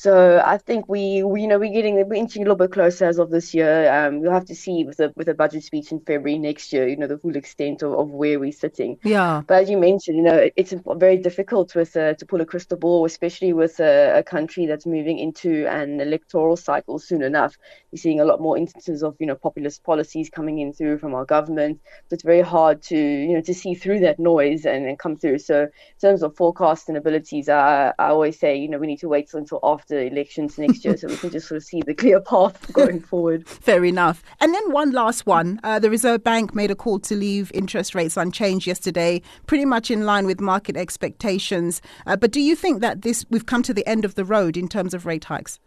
So 0.00 0.40
I 0.46 0.58
think 0.58 0.88
we, 0.88 1.24
we, 1.24 1.42
you 1.42 1.48
know, 1.48 1.58
we're 1.58 1.72
getting 1.72 1.96
we're 2.08 2.14
inching 2.14 2.42
a 2.42 2.44
little 2.44 2.54
bit 2.54 2.70
closer 2.70 3.06
as 3.06 3.18
of 3.18 3.30
this 3.30 3.52
year. 3.52 3.92
Um, 3.92 4.20
we'll 4.20 4.30
have 4.30 4.44
to 4.44 4.54
see 4.54 4.84
with 4.84 4.98
the 4.98 5.12
with 5.16 5.28
a 5.28 5.34
budget 5.34 5.64
speech 5.64 5.90
in 5.90 5.98
February 5.98 6.38
next 6.38 6.72
year. 6.72 6.86
You 6.86 6.96
know, 6.96 7.08
the 7.08 7.18
full 7.18 7.34
extent 7.34 7.82
of, 7.82 7.94
of 7.94 8.10
where 8.10 8.38
we're 8.38 8.52
sitting. 8.52 8.98
Yeah. 9.02 9.42
But 9.44 9.62
as 9.62 9.70
you 9.70 9.76
mentioned, 9.76 10.16
you 10.16 10.22
know, 10.22 10.48
it's 10.54 10.72
very 10.86 11.16
difficult 11.16 11.74
with 11.74 11.96
uh, 11.96 12.14
to 12.14 12.26
pull 12.26 12.40
a 12.40 12.46
crystal 12.46 12.78
ball, 12.78 13.06
especially 13.06 13.52
with 13.52 13.80
a, 13.80 14.18
a, 14.18 14.22
country 14.22 14.66
that's 14.66 14.86
moving 14.86 15.18
into 15.18 15.66
an 15.66 16.00
electoral 16.00 16.56
cycle 16.56 17.00
soon 17.00 17.22
enough. 17.22 17.56
You're 17.90 17.98
seeing 17.98 18.20
a 18.20 18.24
lot 18.24 18.40
more 18.40 18.56
instances 18.56 19.02
of 19.02 19.16
you 19.18 19.26
know 19.26 19.34
populist 19.34 19.82
policies 19.82 20.30
coming 20.30 20.60
in 20.60 20.72
through 20.72 20.98
from 20.98 21.12
our 21.12 21.24
government. 21.24 21.80
So 22.08 22.14
it's 22.14 22.22
very 22.22 22.42
hard 22.42 22.82
to 22.82 22.96
you 22.96 23.34
know 23.34 23.40
to 23.40 23.52
see 23.52 23.74
through 23.74 23.98
that 24.06 24.20
noise 24.20 24.64
and, 24.64 24.86
and 24.86 24.96
come 24.96 25.16
through. 25.16 25.38
So 25.40 25.62
in 25.62 26.00
terms 26.00 26.22
of 26.22 26.36
forecast 26.36 26.88
and 26.88 26.96
abilities, 26.96 27.48
I, 27.48 27.92
I 27.98 28.10
always 28.10 28.38
say 28.38 28.56
you 28.56 28.68
know 28.68 28.78
we 28.78 28.86
need 28.86 29.00
to 29.00 29.08
wait 29.08 29.34
until 29.34 29.58
after 29.64 29.87
after 29.88 30.06
elections 30.06 30.58
next 30.58 30.84
year, 30.84 30.96
so 30.96 31.08
we 31.08 31.16
can 31.16 31.30
just 31.30 31.48
sort 31.48 31.56
of 31.56 31.64
see 31.64 31.80
the 31.80 31.94
clear 31.94 32.20
path 32.20 32.70
going 32.72 33.00
forward. 33.00 33.48
Fair 33.48 33.84
enough. 33.84 34.22
And 34.40 34.54
then 34.54 34.70
one 34.70 34.92
last 34.92 35.24
one. 35.24 35.60
Uh, 35.64 35.78
the 35.78 35.88
Reserve 35.88 36.22
Bank 36.22 36.54
made 36.54 36.70
a 36.70 36.74
call 36.74 36.98
to 37.00 37.14
leave 37.14 37.50
interest 37.54 37.94
rates 37.94 38.16
unchanged 38.16 38.66
yesterday, 38.66 39.22
pretty 39.46 39.64
much 39.64 39.90
in 39.90 40.04
line 40.04 40.26
with 40.26 40.40
market 40.40 40.76
expectations. 40.76 41.80
Uh, 42.06 42.16
but 42.16 42.30
do 42.30 42.40
you 42.40 42.54
think 42.54 42.82
that 42.82 43.02
this 43.02 43.24
we've 43.30 43.46
come 43.46 43.62
to 43.62 43.72
the 43.72 43.86
end 43.86 44.04
of 44.04 44.14
the 44.14 44.24
road 44.24 44.56
in 44.58 44.68
terms 44.68 44.92
of 44.92 45.06
rate 45.06 45.24
hikes? 45.24 45.58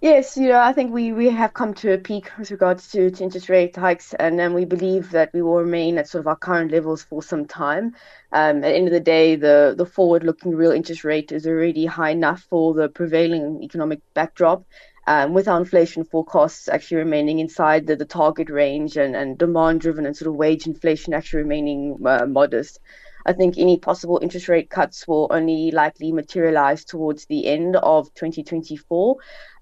Yes, 0.00 0.36
you 0.36 0.48
know, 0.48 0.60
I 0.60 0.72
think 0.72 0.92
we, 0.92 1.12
we 1.12 1.30
have 1.30 1.52
come 1.54 1.74
to 1.74 1.92
a 1.92 1.98
peak 1.98 2.30
with 2.38 2.50
regards 2.50 2.90
to, 2.92 3.10
to 3.10 3.24
interest 3.24 3.48
rate 3.48 3.76
hikes, 3.76 4.14
and 4.14 4.38
then 4.38 4.54
we 4.54 4.64
believe 4.64 5.10
that 5.10 5.30
we 5.32 5.42
will 5.42 5.56
remain 5.56 5.98
at 5.98 6.08
sort 6.08 6.20
of 6.20 6.26
our 6.28 6.36
current 6.36 6.70
levels 6.72 7.02
for 7.02 7.22
some 7.22 7.46
time. 7.46 7.94
Um, 8.32 8.58
at 8.58 8.62
the 8.62 8.74
end 8.74 8.86
of 8.88 8.92
the 8.92 9.00
day, 9.00 9.36
the, 9.36 9.74
the 9.76 9.86
forward 9.86 10.24
looking 10.24 10.54
real 10.54 10.72
interest 10.72 11.04
rate 11.04 11.32
is 11.32 11.46
already 11.46 11.86
high 11.86 12.10
enough 12.10 12.42
for 12.48 12.74
the 12.74 12.88
prevailing 12.88 13.62
economic 13.62 14.00
backdrop. 14.14 14.64
Um, 15.06 15.34
with 15.34 15.48
our 15.48 15.58
inflation 15.60 16.04
forecasts 16.04 16.66
actually 16.66 16.96
remaining 16.98 17.38
inside 17.38 17.86
the, 17.86 17.94
the 17.94 18.06
target 18.06 18.48
range 18.48 18.96
and, 18.96 19.14
and 19.14 19.36
demand 19.36 19.82
driven 19.82 20.06
and 20.06 20.16
sort 20.16 20.28
of 20.28 20.36
wage 20.36 20.66
inflation 20.66 21.12
actually 21.12 21.42
remaining 21.42 21.98
uh, 22.06 22.24
modest. 22.24 22.80
I 23.26 23.32
think 23.32 23.56
any 23.58 23.78
possible 23.78 24.18
interest 24.22 24.48
rate 24.48 24.68
cuts 24.70 25.06
will 25.08 25.28
only 25.30 25.70
likely 25.70 26.12
materialize 26.12 26.84
towards 26.84 27.26
the 27.26 27.46
end 27.46 27.76
of 27.76 28.12
2024. 28.14 29.16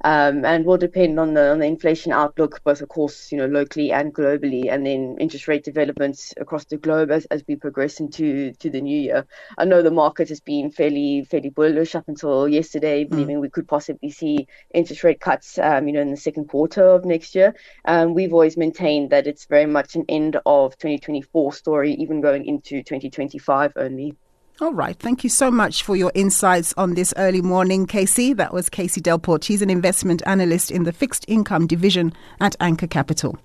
Um, 0.04 0.44
and 0.44 0.64
will 0.64 0.78
depend 0.78 1.18
on 1.20 1.34
the 1.34 1.52
on 1.52 1.58
the 1.60 1.66
inflation 1.66 2.12
outlook, 2.12 2.60
both 2.64 2.80
of 2.80 2.88
course, 2.88 3.30
you 3.30 3.38
know, 3.38 3.46
locally 3.46 3.92
and 3.92 4.14
globally, 4.14 4.70
and 4.70 4.84
then 4.86 5.16
interest 5.20 5.48
rate 5.48 5.64
developments 5.64 6.34
across 6.38 6.64
the 6.64 6.76
globe 6.76 7.10
as, 7.10 7.24
as 7.26 7.44
we 7.46 7.56
progress 7.56 8.00
into 8.00 8.52
to 8.54 8.70
the 8.70 8.80
new 8.80 8.98
year. 9.00 9.26
I 9.58 9.64
know 9.64 9.82
the 9.82 9.90
market 9.90 10.28
has 10.28 10.40
been 10.40 10.70
fairly 10.70 11.24
fairly 11.24 11.50
bullish 11.50 11.94
up 11.94 12.08
until 12.08 12.48
yesterday, 12.48 13.04
mm. 13.04 13.10
believing 13.10 13.40
we 13.40 13.50
could 13.50 13.68
possibly 13.68 14.10
see 14.10 14.46
interest 14.74 15.04
rate 15.04 15.20
cuts, 15.20 15.58
um, 15.58 15.86
you 15.86 15.92
know, 15.92 16.00
in 16.00 16.10
the 16.10 16.16
second 16.16 16.46
quarter 16.46 16.84
of 16.84 17.04
next 17.04 17.34
year. 17.34 17.54
Um, 17.84 18.14
we've 18.14 18.32
always 18.32 18.56
maintained 18.56 19.10
that 19.10 19.26
it's 19.26 19.46
very 19.46 19.66
much 19.66 19.94
an 19.94 20.04
end 20.08 20.38
of 20.46 20.76
2024 20.78 21.52
story, 21.52 21.94
even 21.94 22.20
going 22.20 22.46
into 22.46 22.82
2025 22.82 23.72
only. 23.76 24.16
All 24.62 24.72
right. 24.72 24.96
Thank 24.96 25.24
you 25.24 25.28
so 25.28 25.50
much 25.50 25.82
for 25.82 25.96
your 25.96 26.12
insights 26.14 26.72
on 26.76 26.94
this 26.94 27.12
early 27.16 27.42
morning, 27.42 27.84
Casey. 27.84 28.32
That 28.32 28.54
was 28.54 28.68
Casey 28.68 29.00
Delport. 29.00 29.42
She's 29.42 29.60
an 29.60 29.70
investment 29.70 30.22
analyst 30.24 30.70
in 30.70 30.84
the 30.84 30.92
fixed 30.92 31.24
income 31.26 31.66
division 31.66 32.12
at 32.40 32.54
Anchor 32.60 32.86
Capital. 32.86 33.36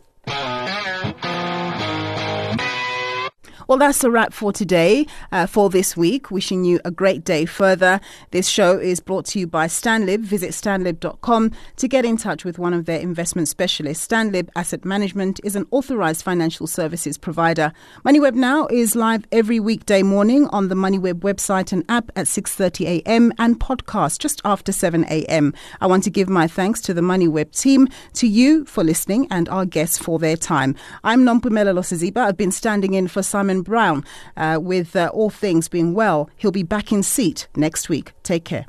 Well, 3.67 3.77
that's 3.77 4.01
a 4.05 4.09
wrap 4.09 4.31
for 4.31 4.53
today, 4.53 5.07
uh, 5.33 5.45
for 5.45 5.69
this 5.69 5.97
week. 5.97 6.31
Wishing 6.31 6.63
you 6.63 6.79
a 6.85 6.91
great 6.91 7.25
day 7.25 7.43
further. 7.43 7.99
This 8.31 8.47
show 8.47 8.77
is 8.77 9.01
brought 9.01 9.25
to 9.25 9.39
you 9.39 9.45
by 9.45 9.67
Stanlib. 9.67 10.21
Visit 10.21 10.51
stanlib.com 10.51 11.51
to 11.75 11.87
get 11.89 12.05
in 12.05 12.15
touch 12.15 12.45
with 12.45 12.57
one 12.57 12.73
of 12.73 12.85
their 12.85 13.01
investment 13.01 13.49
specialists. 13.49 14.07
Stanlib 14.07 14.47
Asset 14.55 14.85
Management 14.85 15.41
is 15.43 15.57
an 15.57 15.65
authorized 15.71 16.23
financial 16.23 16.65
services 16.65 17.17
provider. 17.17 17.73
MoneyWeb 18.05 18.35
Now 18.35 18.67
is 18.67 18.95
live 18.95 19.25
every 19.33 19.59
weekday 19.59 20.01
morning 20.01 20.47
on 20.47 20.69
the 20.69 20.75
MoneyWeb 20.75 21.19
website 21.19 21.73
and 21.73 21.83
app 21.89 22.09
at 22.15 22.27
6:30 22.27 23.01
a.m. 23.01 23.33
and 23.37 23.59
podcast 23.59 24.19
just 24.19 24.41
after 24.45 24.71
7 24.71 25.03
a.m. 25.09 25.53
I 25.81 25.87
want 25.87 26.05
to 26.05 26.09
give 26.09 26.29
my 26.29 26.47
thanks 26.47 26.79
to 26.83 26.93
the 26.93 27.01
MoneyWeb 27.01 27.51
team, 27.51 27.89
to 28.13 28.27
you 28.27 28.63
for 28.63 28.81
listening, 28.81 29.27
and 29.29 29.49
our 29.49 29.65
guests 29.65 29.97
for 29.97 30.19
their 30.19 30.37
time. 30.37 30.73
I'm 31.03 31.25
Nompumelelo 31.25 31.75
Losiziba. 31.75 32.19
I've 32.19 32.37
been 32.37 32.53
standing 32.53 32.93
in 32.93 33.09
for 33.09 33.21
Simon 33.21 33.56
Brown 33.61 34.03
uh, 34.35 34.59
with 34.61 34.95
uh, 34.95 35.09
all 35.13 35.29
things 35.29 35.67
being 35.67 35.93
well. 35.93 36.29
He'll 36.35 36.51
be 36.51 36.63
back 36.63 36.91
in 36.91 37.03
seat 37.03 37.47
next 37.55 37.89
week. 37.89 38.13
Take 38.23 38.45
care. 38.45 38.65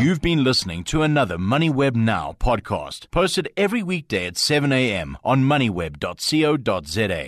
You've 0.00 0.22
been 0.22 0.42
listening 0.42 0.84
to 0.84 1.02
another 1.02 1.36
MoneyWeb 1.36 1.94
Now 1.94 2.34
podcast, 2.40 3.10
posted 3.10 3.50
every 3.54 3.82
weekday 3.82 4.26
at 4.26 4.38
7 4.38 4.72
a.m. 4.72 5.18
on 5.22 5.42
moneyweb.co.za. 5.44 7.26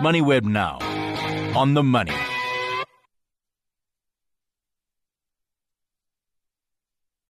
MoneyWeb 0.00 0.44
Now, 0.44 0.78
on 1.54 1.74
the 1.74 1.82
money. 1.82 2.14